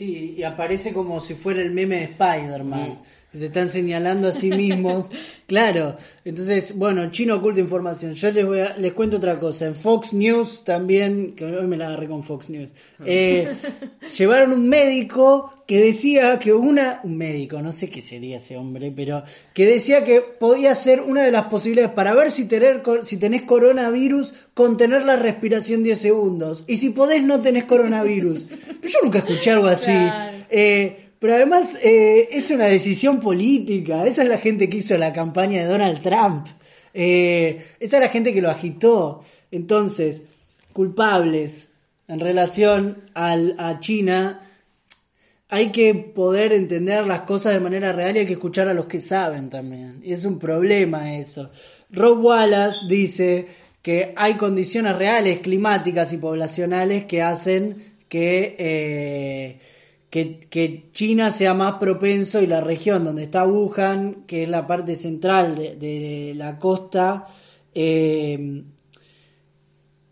Sí, 0.02 0.34
y 0.36 0.42
aparece 0.42 0.94
como 0.94 1.20
si 1.20 1.36
fuera 1.36 1.62
el 1.62 1.70
meme 1.70 1.98
de 1.98 2.04
Spider-Man. 2.06 3.02
Se 3.34 3.46
están 3.46 3.70
señalando 3.70 4.28
a 4.28 4.32
sí 4.34 4.50
mismos. 4.50 5.08
claro. 5.48 5.96
Entonces, 6.26 6.76
bueno, 6.76 7.10
chino 7.12 7.36
oculta 7.36 7.62
información. 7.62 8.14
Yo 8.14 8.30
les 8.32 8.46
voy 8.46 8.60
a, 8.60 8.76
les 8.78 8.92
cuento 8.92 9.18
otra 9.18 9.40
cosa. 9.40 9.68
En 9.68 9.76
Fox 9.76 10.12
News 10.14 10.64
también, 10.66 11.34
que 11.34 11.46
hoy 11.46 11.66
me 11.66 11.78
la 11.78 11.88
agarré 11.88 12.10
con 12.10 12.24
Fox 12.24 12.50
News. 12.50 12.70
Eh, 13.06 13.48
llevaron 14.18 14.52
un 14.52 14.68
médico 14.68 15.64
que 15.66 15.80
decía 15.80 16.38
que 16.40 16.52
una, 16.52 17.00
un 17.06 17.18
médico, 17.18 17.62
no 17.62 17.72
sé 17.72 17.90
qué 17.90 18.02
sería 18.02 18.38
ese 18.38 18.58
hombre, 18.58 18.92
pero 18.94 19.24
que 19.54 19.66
decía 19.66 20.04
que 20.04 20.20
podía 20.20 20.76
ser 20.76 21.00
una 21.00 21.24
de 21.24 21.32
las 21.32 21.46
posibilidades 21.46 21.94
para 21.94 22.14
ver 22.14 22.32
si, 22.32 22.46
tener, 22.46 22.84
si 23.04 23.16
tenés 23.16 23.44
coronavirus, 23.44 24.34
contener 24.54 25.04
la 25.04 25.16
respiración 25.16 25.84
10 25.84 25.98
segundos. 25.98 26.66
Y 26.68 26.76
si 26.76 26.90
podés, 26.90 27.24
no 27.24 27.40
tenés 27.40 27.64
coronavirus. 27.64 28.48
Yo 28.84 29.00
nunca 29.02 29.20
escuché 29.20 29.52
algo 29.52 29.68
así. 29.68 29.94
Eh, 30.50 31.11
pero 31.22 31.36
además 31.36 31.78
eh, 31.84 32.30
es 32.32 32.50
una 32.50 32.66
decisión 32.66 33.20
política. 33.20 34.08
Esa 34.08 34.24
es 34.24 34.28
la 34.28 34.40
gente 34.40 34.68
que 34.68 34.78
hizo 34.78 34.98
la 34.98 35.14
campaña 35.14 35.62
de 35.62 35.68
Donald 35.68 36.02
Trump. 36.02 36.48
Eh, 36.96 37.64
esa 37.80 37.98
es 37.98 38.04
la 38.04 38.10
gente 38.10 38.34
que 38.34 38.42
lo 38.42 38.50
agitó. 38.50 39.24
Entonces, 39.52 40.24
culpables 40.74 41.74
en 42.08 42.20
relación 42.20 43.04
al, 43.14 43.56
a 43.60 43.80
China 43.80 44.50
hay 45.48 45.72
que 45.72 45.94
poder 45.94 46.54
entender 46.54 47.06
las 47.06 47.22
cosas 47.22 47.54
de 47.54 47.60
manera 47.60 47.94
real 47.94 48.16
y 48.16 48.22
hay 48.22 48.26
que 48.26 48.34
escuchar 48.34 48.68
a 48.68 48.74
los 48.74 48.88
que 48.88 49.00
saben 49.00 49.52
también. 49.52 50.02
Y 50.04 50.14
es 50.14 50.26
un 50.26 50.40
problema 50.40 51.16
eso. 51.18 51.52
Rob 51.92 52.26
Wallace 52.26 52.88
dice 52.88 53.46
que 53.84 54.12
hay 54.16 54.38
condiciones 54.38 54.96
reales, 54.96 55.42
climáticas 55.42 56.14
y 56.14 56.18
poblacionales 56.18 57.06
que 57.06 57.22
hacen 57.22 57.94
que, 58.10 58.56
eh, 58.58 59.60
que, 60.12 60.90
China 60.92 61.32
sea 61.32 61.54
más 61.54 61.76
propenso 61.76 62.42
y 62.42 62.48
la 62.48 62.60
región 62.62 63.06
donde 63.06 63.24
está 63.24 63.48
Wuhan, 63.48 64.26
que 64.28 64.44
es 64.44 64.50
la 64.50 64.68
parte 64.68 64.96
central 64.96 65.56
de, 65.56 66.34
la 66.36 66.60
costa, 66.60 67.28
eh, 67.74 68.64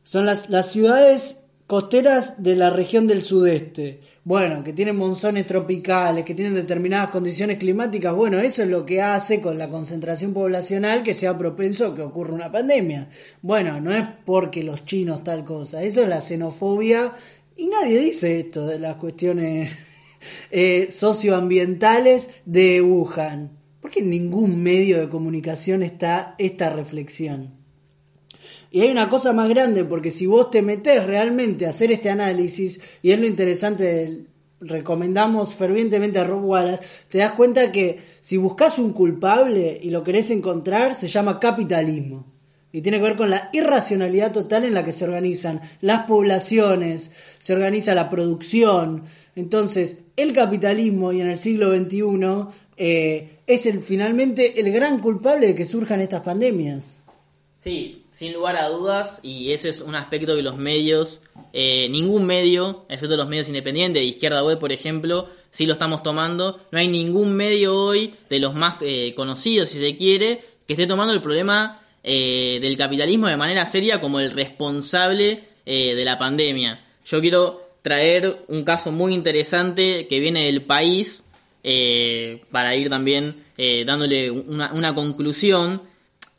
son 0.04 0.26
las, 0.26 0.50
las 0.50 0.72
ciudades 0.72 1.44
costeras 1.68 2.42
de 2.42 2.56
la 2.56 2.70
región 2.70 3.08
del 3.08 3.22
sudeste. 3.22 4.00
Bueno, 4.24 4.64
que 4.64 4.74
tienen 4.74 4.96
monzones 4.96 5.46
tropicales, 5.46 6.24
que 6.24 6.34
tienen 6.34 6.56
determinadas 6.56 7.10
condiciones 7.10 7.58
climáticas, 7.58 8.16
bueno, 8.16 8.40
eso 8.40 8.64
es 8.64 8.70
lo 8.70 8.86
que 8.86 9.02
hace 9.02 9.42
con 9.42 9.58
la 9.58 9.70
concentración 9.70 10.34
poblacional 10.34 11.04
que 11.04 11.14
sea 11.14 11.38
propenso 11.38 11.88
a 11.88 11.94
que 11.94 12.02
ocurra 12.02 12.34
una 12.34 12.52
pandemia. 12.52 13.10
Bueno, 13.42 13.82
no 13.82 13.94
es 13.94 14.06
porque 14.26 14.64
los 14.64 14.86
chinos 14.86 15.24
tal 15.26 15.44
cosa, 15.44 15.84
eso 15.84 16.04
es 16.04 16.08
la 16.10 16.22
xenofobia 16.22 17.14
y 17.58 17.68
nadie 17.68 18.00
dice 18.00 18.40
esto 18.40 18.66
de 18.66 18.80
las 18.80 18.96
cuestiones 18.96 19.89
eh, 20.52 20.88
socioambientales 20.90 22.30
de 22.46 22.82
Wuhan. 22.82 23.58
Porque 23.82 24.00
en 24.00 24.10
ningún 24.10 24.62
medio 24.62 25.00
de 25.00 25.10
comunicación 25.10 25.84
está 25.84 26.36
esta 26.38 26.70
reflexión. 26.70 27.60
Y 28.72 28.82
hay 28.82 28.92
una 28.92 29.10
cosa 29.10 29.34
más 29.34 29.50
grande, 29.50 29.84
porque 29.84 30.12
si 30.12 30.26
vos 30.26 30.52
te 30.52 30.62
metés 30.62 31.06
realmente 31.06 31.66
a 31.66 31.70
hacer 31.70 31.92
este 31.92 32.10
análisis, 32.10 32.80
y 33.02 33.12
es 33.12 33.20
lo 33.20 33.26
interesante, 33.26 34.26
recomendamos 34.62 35.56
fervientemente 35.56 36.20
a 36.20 36.24
Rob 36.24 36.46
Wallace, 36.46 36.86
te 37.10 37.20
das 37.20 37.34
cuenta 37.34 37.72
que 37.72 38.00
si 38.22 38.38
buscas 38.38 38.78
un 38.78 38.94
culpable 38.94 39.80
y 39.82 39.90
lo 39.90 40.04
querés 40.04 40.30
encontrar, 40.30 40.94
se 40.94 41.08
llama 41.08 41.40
capitalismo. 41.40 42.29
Y 42.72 42.82
tiene 42.82 42.98
que 42.98 43.04
ver 43.04 43.16
con 43.16 43.30
la 43.30 43.50
irracionalidad 43.52 44.32
total 44.32 44.64
en 44.64 44.74
la 44.74 44.86
que 44.86 44.94
se 44.94 45.06
organizan 45.06 45.62
las 45.82 46.06
poblaciones, 46.06 47.12
se 47.40 47.54
organiza 47.54 47.96
la 47.96 48.10
producción. 48.10 49.06
Entonces, 49.36 49.98
el 50.16 50.34
capitalismo 50.34 51.12
y 51.12 51.22
en 51.22 51.30
el 51.30 51.38
siglo 51.38 51.76
XXI 51.76 52.48
eh, 52.78 53.40
es 53.48 53.66
el, 53.66 53.82
finalmente 53.82 54.60
el 54.60 54.72
gran 54.72 55.00
culpable 55.00 55.48
de 55.48 55.56
que 55.56 55.66
surjan 55.66 56.02
estas 56.02 56.22
pandemias. 56.22 56.98
Sí, 57.64 58.04
sin 58.12 58.34
lugar 58.34 58.56
a 58.58 58.70
dudas, 58.70 59.20
y 59.24 59.52
ese 59.52 59.70
es 59.70 59.82
un 59.82 59.96
aspecto 59.96 60.36
que 60.36 60.42
los 60.42 60.58
medios, 60.58 61.24
eh, 61.52 61.90
ningún 61.90 62.26
medio, 62.26 62.86
excepto 62.88 63.18
los 63.18 63.28
medios 63.28 63.48
independientes, 63.48 64.02
de 64.02 64.08
izquierda 64.08 64.44
web, 64.44 64.60
por 64.60 64.72
ejemplo, 64.72 65.28
sí 65.52 65.66
lo 65.66 65.74
estamos 65.74 66.04
tomando. 66.04 66.60
No 66.72 66.80
hay 66.80 66.88
ningún 66.88 67.34
medio 67.34 67.76
hoy, 67.76 68.14
de 68.30 68.40
los 68.40 68.54
más 68.56 68.76
eh, 68.82 69.14
conocidos, 69.16 69.70
si 69.70 69.80
se 69.80 69.96
quiere, 69.96 70.42
que 70.68 70.74
esté 70.74 70.86
tomando 70.86 71.14
el 71.14 71.22
problema 71.22 71.79
eh, 72.04 72.60
del 72.62 72.78
capitalismo 72.78 73.28
de 73.28 73.38
manera 73.38 73.66
seria 73.66 74.00
como 74.02 74.20
el 74.20 74.32
responsable 74.32 75.50
de 75.66 76.04
la 76.04 76.18
pandemia. 76.18 76.84
Yo 77.06 77.22
quiero 77.22 77.62
traer 77.84 78.40
un 78.48 78.64
caso 78.64 78.92
muy 78.92 79.14
interesante 79.14 80.08
que 80.08 80.20
viene 80.20 80.46
del 80.46 80.64
país, 80.64 81.28
para 82.50 82.76
ir 82.76 82.90
también 82.90 83.44
dándole 83.86 84.32
una, 84.32 84.74
una 84.74 84.96
conclusión 84.96 85.82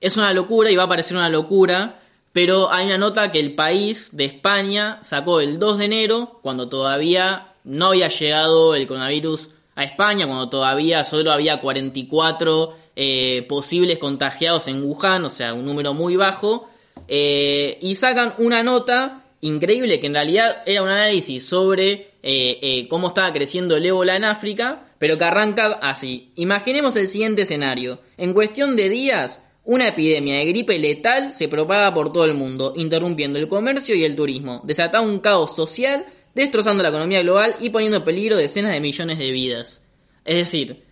es 0.01 0.17
una 0.17 0.33
locura 0.33 0.71
y 0.71 0.77
va 0.77 0.85
a 0.85 0.89
parecer 0.89 1.17
una 1.17 1.29
locura, 1.29 2.01
pero 2.33 2.73
hay 2.73 2.87
una 2.87 2.99
nota 2.99 3.31
que 3.31 3.39
el 3.39 3.55
país 3.55 4.17
de 4.17 4.25
España 4.25 4.99
sacó 5.03 5.41
el 5.41 5.59
2 5.59 5.79
de 5.79 5.85
enero, 5.85 6.39
cuando 6.43 6.69
todavía 6.69 7.53
no 7.65 7.89
había 7.89 8.09
llegado 8.09 8.75
el 8.75 8.87
coronavirus 8.87 9.51
a 9.75 9.85
España, 9.85 10.27
cuando 10.27 10.49
todavía 10.49 11.05
solo 11.05 11.33
había 11.33 11.61
44 11.61 12.77
eh, 13.03 13.47
posibles 13.49 13.97
contagiados 13.97 14.69
en 14.69 14.83
Wuhan, 14.83 15.25
o 15.25 15.31
sea, 15.31 15.55
un 15.55 15.65
número 15.65 15.95
muy 15.95 16.17
bajo, 16.17 16.69
eh, 17.09 17.79
y 17.81 17.95
sacan 17.95 18.35
una 18.37 18.63
nota 18.63 19.25
increíble 19.41 20.01
que 20.01 20.09
en 20.09 20.13
realidad 20.13 20.63
era 20.67 20.83
un 20.83 20.91
análisis 20.91 21.49
sobre 21.49 22.11
eh, 22.23 22.87
cómo 22.91 23.09
estaba 23.09 23.33
creciendo 23.33 23.75
el 23.75 23.87
ébola 23.87 24.17
en 24.17 24.25
África, 24.25 24.93
pero 24.99 25.17
que 25.17 25.25
arranca 25.25 25.79
así. 25.81 26.33
Imaginemos 26.37 26.95
el 26.97 27.09
siguiente 27.09 27.43
escenario. 27.43 28.01
En 28.19 28.35
cuestión 28.35 28.77
de 28.77 28.91
días, 28.91 29.49
una 29.65 29.89
epidemia 29.89 30.35
de 30.35 30.45
gripe 30.45 30.79
letal 30.79 31.33
se 31.33 31.49
propaga 31.49 31.95
por 31.95 32.13
todo 32.13 32.27
el 32.27 32.35
mundo, 32.35 32.75
interrumpiendo 32.77 33.39
el 33.39 33.49
comercio 33.49 33.95
y 33.95 34.05
el 34.05 34.15
turismo, 34.15 34.61
desatando 34.65 35.11
un 35.11 35.21
caos 35.21 35.57
social, 35.57 36.05
destrozando 36.35 36.83
la 36.83 36.91
economía 36.91 37.23
global 37.23 37.57
y 37.63 37.71
poniendo 37.71 37.97
en 37.97 38.05
peligro 38.05 38.37
decenas 38.37 38.73
de 38.73 38.81
millones 38.81 39.17
de 39.17 39.31
vidas. 39.31 39.83
Es 40.27 40.37
decir, 40.37 40.90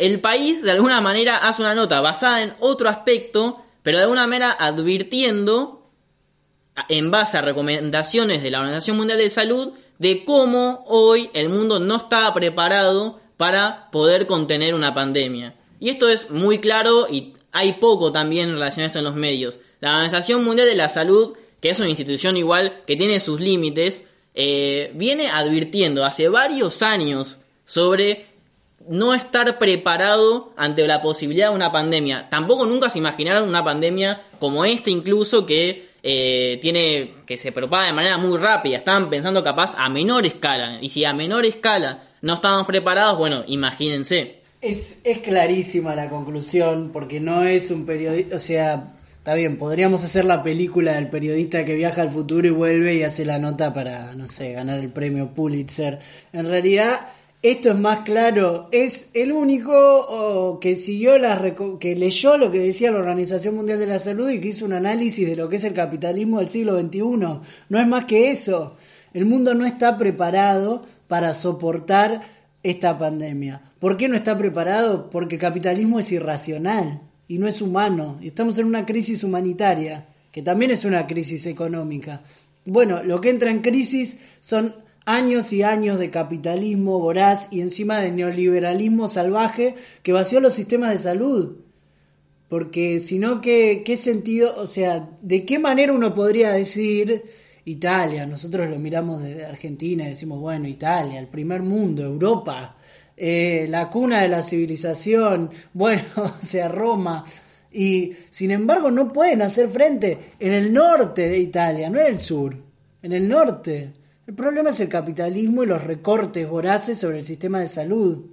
el 0.00 0.22
país 0.22 0.62
de 0.62 0.70
alguna 0.70 1.02
manera 1.02 1.36
hace 1.36 1.60
una 1.60 1.74
nota 1.74 2.00
basada 2.00 2.42
en 2.42 2.54
otro 2.60 2.88
aspecto, 2.88 3.62
pero 3.82 3.98
de 3.98 4.04
alguna 4.04 4.26
manera 4.26 4.50
advirtiendo, 4.50 5.82
en 6.88 7.10
base 7.10 7.36
a 7.36 7.42
recomendaciones 7.42 8.42
de 8.42 8.50
la 8.50 8.60
Organización 8.60 8.96
Mundial 8.96 9.18
de 9.18 9.28
Salud, 9.28 9.74
de 9.98 10.24
cómo 10.24 10.84
hoy 10.86 11.28
el 11.34 11.50
mundo 11.50 11.78
no 11.80 11.96
está 11.96 12.32
preparado 12.32 13.20
para 13.36 13.90
poder 13.90 14.26
contener 14.26 14.72
una 14.72 14.94
pandemia. 14.94 15.54
Y 15.80 15.90
esto 15.90 16.08
es 16.08 16.30
muy 16.30 16.60
claro 16.60 17.06
y 17.10 17.34
hay 17.52 17.74
poco 17.74 18.10
también 18.10 18.48
en 18.48 18.54
relación 18.54 18.84
a 18.84 18.86
esto 18.86 19.00
en 19.00 19.04
los 19.04 19.16
medios. 19.16 19.60
La 19.80 19.90
Organización 19.90 20.42
Mundial 20.42 20.66
de 20.66 20.76
la 20.76 20.88
Salud, 20.88 21.36
que 21.60 21.68
es 21.68 21.78
una 21.78 21.90
institución 21.90 22.38
igual 22.38 22.80
que 22.86 22.96
tiene 22.96 23.20
sus 23.20 23.38
límites, 23.38 24.06
eh, 24.32 24.92
viene 24.94 25.28
advirtiendo 25.28 26.06
hace 26.06 26.30
varios 26.30 26.80
años 26.80 27.40
sobre 27.66 28.29
no 28.88 29.14
estar 29.14 29.58
preparado 29.58 30.52
ante 30.56 30.86
la 30.86 31.00
posibilidad 31.00 31.50
de 31.50 31.56
una 31.56 31.72
pandemia. 31.72 32.28
Tampoco 32.30 32.66
nunca 32.66 32.90
se 32.90 32.98
imaginaron 32.98 33.48
una 33.48 33.64
pandemia 33.64 34.22
como 34.38 34.64
esta 34.64 34.90
incluso 34.90 35.46
que 35.46 35.90
eh, 36.02 36.58
tiene 36.62 37.14
que 37.26 37.36
se 37.36 37.52
propaga 37.52 37.86
de 37.86 37.92
manera 37.92 38.18
muy 38.18 38.38
rápida. 38.38 38.78
Estaban 38.78 39.10
pensando 39.10 39.44
capaz 39.44 39.74
a 39.76 39.88
menor 39.88 40.24
escala. 40.26 40.78
Y 40.80 40.88
si 40.88 41.04
a 41.04 41.12
menor 41.12 41.44
escala 41.44 42.04
no 42.22 42.34
estábamos 42.34 42.66
preparados, 42.66 43.18
bueno, 43.18 43.44
imagínense. 43.46 44.40
Es, 44.60 45.00
es 45.04 45.20
clarísima 45.20 45.94
la 45.94 46.10
conclusión, 46.10 46.90
porque 46.92 47.18
no 47.18 47.44
es 47.44 47.70
un 47.70 47.86
periodista, 47.86 48.36
o 48.36 48.38
sea, 48.38 48.94
está 49.16 49.34
bien, 49.34 49.56
podríamos 49.56 50.04
hacer 50.04 50.26
la 50.26 50.42
película 50.42 50.92
del 50.92 51.08
periodista 51.08 51.64
que 51.64 51.74
viaja 51.74 52.02
al 52.02 52.10
futuro 52.10 52.46
y 52.46 52.50
vuelve 52.50 52.94
y 52.94 53.02
hace 53.02 53.24
la 53.24 53.38
nota 53.38 53.72
para, 53.72 54.14
no 54.14 54.26
sé, 54.26 54.52
ganar 54.52 54.78
el 54.78 54.90
premio 54.90 55.28
Pulitzer. 55.28 55.98
En 56.34 56.46
realidad, 56.46 57.08
esto 57.42 57.70
es 57.70 57.78
más 57.78 58.00
claro, 58.00 58.68
es 58.70 59.08
el 59.14 59.32
único 59.32 60.58
que 60.60 60.76
siguió 60.76 61.16
las 61.16 61.40
que 61.80 61.96
leyó 61.96 62.36
lo 62.36 62.50
que 62.50 62.58
decía 62.58 62.90
la 62.90 62.98
Organización 62.98 63.56
Mundial 63.56 63.78
de 63.78 63.86
la 63.86 63.98
Salud 63.98 64.28
y 64.28 64.40
que 64.40 64.48
hizo 64.48 64.66
un 64.66 64.74
análisis 64.74 65.26
de 65.26 65.36
lo 65.36 65.48
que 65.48 65.56
es 65.56 65.64
el 65.64 65.72
capitalismo 65.72 66.38
del 66.38 66.50
siglo 66.50 66.78
XXI. 66.78 67.00
No 67.00 67.80
es 67.80 67.86
más 67.86 68.04
que 68.04 68.30
eso. 68.30 68.76
El 69.14 69.24
mundo 69.24 69.54
no 69.54 69.64
está 69.64 69.96
preparado 69.96 70.82
para 71.08 71.32
soportar 71.32 72.20
esta 72.62 72.98
pandemia. 72.98 73.72
¿Por 73.78 73.96
qué 73.96 74.08
no 74.08 74.16
está 74.16 74.36
preparado? 74.36 75.08
Porque 75.08 75.36
el 75.36 75.40
capitalismo 75.40 75.98
es 75.98 76.12
irracional 76.12 77.00
y 77.26 77.38
no 77.38 77.48
es 77.48 77.62
humano. 77.62 78.18
Estamos 78.22 78.58
en 78.58 78.66
una 78.66 78.84
crisis 78.84 79.24
humanitaria, 79.24 80.08
que 80.30 80.42
también 80.42 80.72
es 80.72 80.84
una 80.84 81.06
crisis 81.06 81.46
económica. 81.46 82.22
Bueno, 82.66 83.02
lo 83.02 83.18
que 83.22 83.30
entra 83.30 83.50
en 83.50 83.62
crisis 83.62 84.18
son 84.42 84.74
años 85.14 85.52
y 85.52 85.62
años 85.62 85.98
de 85.98 86.10
capitalismo 86.10 87.00
voraz 87.00 87.52
y 87.52 87.60
encima 87.60 88.00
de 88.00 88.12
neoliberalismo 88.12 89.08
salvaje 89.08 89.74
que 90.02 90.12
vació 90.12 90.40
los 90.40 90.52
sistemas 90.52 90.92
de 90.92 90.98
salud. 90.98 91.56
Porque 92.48 93.00
si 93.00 93.18
no, 93.18 93.40
¿qué, 93.40 93.82
¿qué 93.84 93.96
sentido? 93.96 94.54
O 94.56 94.66
sea, 94.66 95.08
¿de 95.20 95.44
qué 95.44 95.58
manera 95.58 95.92
uno 95.92 96.14
podría 96.14 96.52
decir 96.52 97.24
Italia? 97.64 98.26
Nosotros 98.26 98.68
lo 98.68 98.78
miramos 98.78 99.22
desde 99.22 99.46
Argentina 99.46 100.04
y 100.04 100.10
decimos, 100.10 100.40
bueno, 100.40 100.68
Italia, 100.68 101.18
el 101.18 101.28
primer 101.28 101.62
mundo, 101.62 102.04
Europa, 102.04 102.76
eh, 103.16 103.66
la 103.68 103.90
cuna 103.90 104.22
de 104.22 104.28
la 104.28 104.42
civilización, 104.42 105.50
bueno, 105.74 106.02
o 106.16 106.44
sea, 106.44 106.68
Roma, 106.68 107.24
y 107.72 108.12
sin 108.30 108.50
embargo 108.52 108.90
no 108.90 109.12
pueden 109.12 109.42
hacer 109.42 109.68
frente 109.68 110.34
en 110.38 110.52
el 110.52 110.72
norte 110.72 111.28
de 111.28 111.38
Italia, 111.38 111.90
no 111.90 112.00
en 112.00 112.06
el 112.06 112.20
sur, 112.20 112.56
en 113.02 113.12
el 113.12 113.28
norte. 113.28 113.99
El 114.30 114.36
problema 114.36 114.70
es 114.70 114.78
el 114.78 114.88
capitalismo 114.88 115.64
y 115.64 115.66
los 115.66 115.82
recortes 115.82 116.48
voraces 116.48 116.96
sobre 116.98 117.18
el 117.18 117.24
sistema 117.24 117.58
de 117.58 117.66
salud. 117.66 118.26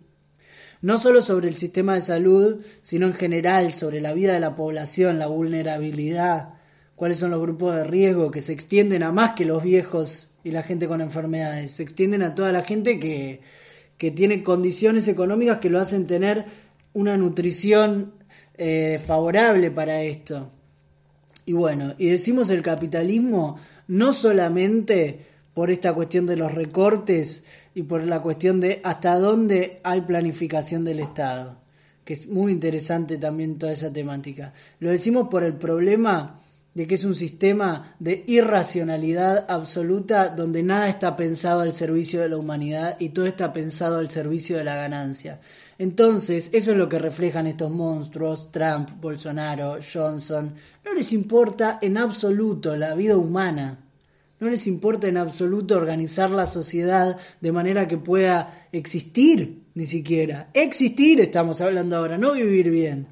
No 0.79 0.99
solo 0.99 1.23
sobre 1.23 1.47
el 1.47 1.55
sistema 1.55 1.95
de 1.95 2.01
salud, 2.01 2.63
sino 2.83 3.07
en 3.07 3.15
general 3.15 3.73
sobre 3.73 3.99
la 3.99 4.13
vida 4.13 4.33
de 4.33 4.39
la 4.39 4.55
población, 4.55 5.17
la 5.17 5.25
vulnerabilidad, 5.25 6.53
cuáles 6.95 7.17
son 7.17 7.31
los 7.31 7.41
grupos 7.41 7.73
de 7.73 7.83
riesgo 7.83 8.29
que 8.29 8.43
se 8.43 8.53
extienden 8.53 9.01
a 9.01 9.11
más 9.11 9.33
que 9.33 9.45
los 9.45 9.63
viejos 9.63 10.29
y 10.43 10.51
la 10.51 10.61
gente 10.61 10.87
con 10.87 11.01
enfermedades, 11.01 11.71
se 11.71 11.81
extienden 11.81 12.21
a 12.21 12.35
toda 12.35 12.51
la 12.51 12.61
gente 12.61 12.99
que, 12.99 13.41
que 13.97 14.11
tiene 14.11 14.43
condiciones 14.43 15.07
económicas 15.07 15.57
que 15.57 15.71
lo 15.71 15.79
hacen 15.79 16.05
tener 16.05 16.45
una 16.93 17.17
nutrición 17.17 18.13
eh, 18.55 19.01
favorable 19.03 19.71
para 19.71 20.03
esto. 20.03 20.51
Y 21.47 21.53
bueno, 21.53 21.95
y 21.97 22.09
decimos 22.09 22.51
el 22.51 22.61
capitalismo 22.61 23.57
no 23.87 24.13
solamente 24.13 25.36
por 25.57 25.71
esta 25.71 25.95
cuestión 25.95 26.27
de 26.27 26.37
los 26.37 26.53
recortes 26.53 27.43
y 27.73 27.81
por 27.81 28.03
la 28.03 28.21
cuestión 28.21 28.59
de 28.61 28.79
hasta 28.83 29.17
dónde 29.17 29.81
hay 29.83 30.01
planificación 30.01 30.85
del 30.85 30.99
Estado, 30.99 31.57
que 32.05 32.13
es 32.13 32.27
muy 32.27 32.51
interesante 32.51 33.17
también 33.17 33.57
toda 33.57 33.71
esa 33.71 33.91
temática. 33.91 34.53
Lo 34.79 34.91
decimos 34.91 35.29
por 35.29 35.43
el 35.43 35.55
problema 35.55 36.43
de 36.75 36.85
que 36.85 36.93
es 36.93 37.03
un 37.05 37.15
sistema 37.15 37.95
de 37.97 38.23
irracionalidad 38.27 39.47
absoluta 39.49 40.29
donde 40.29 40.61
nada 40.61 40.89
está 40.89 41.17
pensado 41.17 41.61
al 41.61 41.73
servicio 41.73 42.21
de 42.21 42.29
la 42.29 42.37
humanidad 42.37 42.95
y 42.99 43.09
todo 43.09 43.25
está 43.25 43.51
pensado 43.51 43.97
al 43.97 44.11
servicio 44.11 44.57
de 44.57 44.63
la 44.63 44.75
ganancia. 44.75 45.39
Entonces, 45.79 46.51
eso 46.53 46.69
es 46.69 46.77
lo 46.77 46.87
que 46.87 46.99
reflejan 46.99 47.47
estos 47.47 47.71
monstruos, 47.71 48.51
Trump, 48.51 48.91
Bolsonaro, 49.01 49.79
Johnson. 49.91 50.53
No 50.85 50.93
les 50.93 51.11
importa 51.13 51.79
en 51.81 51.97
absoluto 51.97 52.75
la 52.75 52.93
vida 52.93 53.17
humana. 53.17 53.86
No 54.39 54.49
les 54.49 54.67
importa 54.67 55.07
en 55.07 55.17
absoluto 55.17 55.75
organizar 55.75 56.29
la 56.29 56.45
sociedad 56.45 57.17
de 57.41 57.51
manera 57.51 57.87
que 57.87 57.97
pueda 57.97 58.67
existir, 58.71 59.63
ni 59.73 59.87
siquiera. 59.87 60.49
Existir 60.53 61.19
estamos 61.19 61.59
hablando 61.61 61.97
ahora, 61.97 62.17
no 62.17 62.33
vivir 62.33 62.69
bien. 62.69 63.07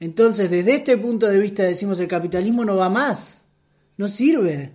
Entonces, 0.00 0.50
desde 0.50 0.74
este 0.74 0.96
punto 0.98 1.26
de 1.26 1.38
vista 1.38 1.62
decimos 1.62 1.98
el 2.00 2.08
capitalismo 2.08 2.64
no 2.64 2.76
va 2.76 2.88
más, 2.88 3.38
no 3.96 4.08
sirve. 4.08 4.72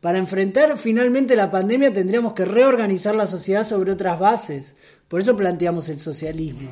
Para 0.00 0.18
enfrentar 0.18 0.78
finalmente 0.78 1.34
la 1.34 1.50
pandemia 1.50 1.92
tendríamos 1.92 2.34
que 2.34 2.44
reorganizar 2.44 3.14
la 3.14 3.26
sociedad 3.26 3.64
sobre 3.64 3.92
otras 3.92 4.20
bases. 4.20 4.76
Por 5.08 5.20
eso 5.20 5.36
planteamos 5.36 5.88
el 5.88 5.98
socialismo. 5.98 6.70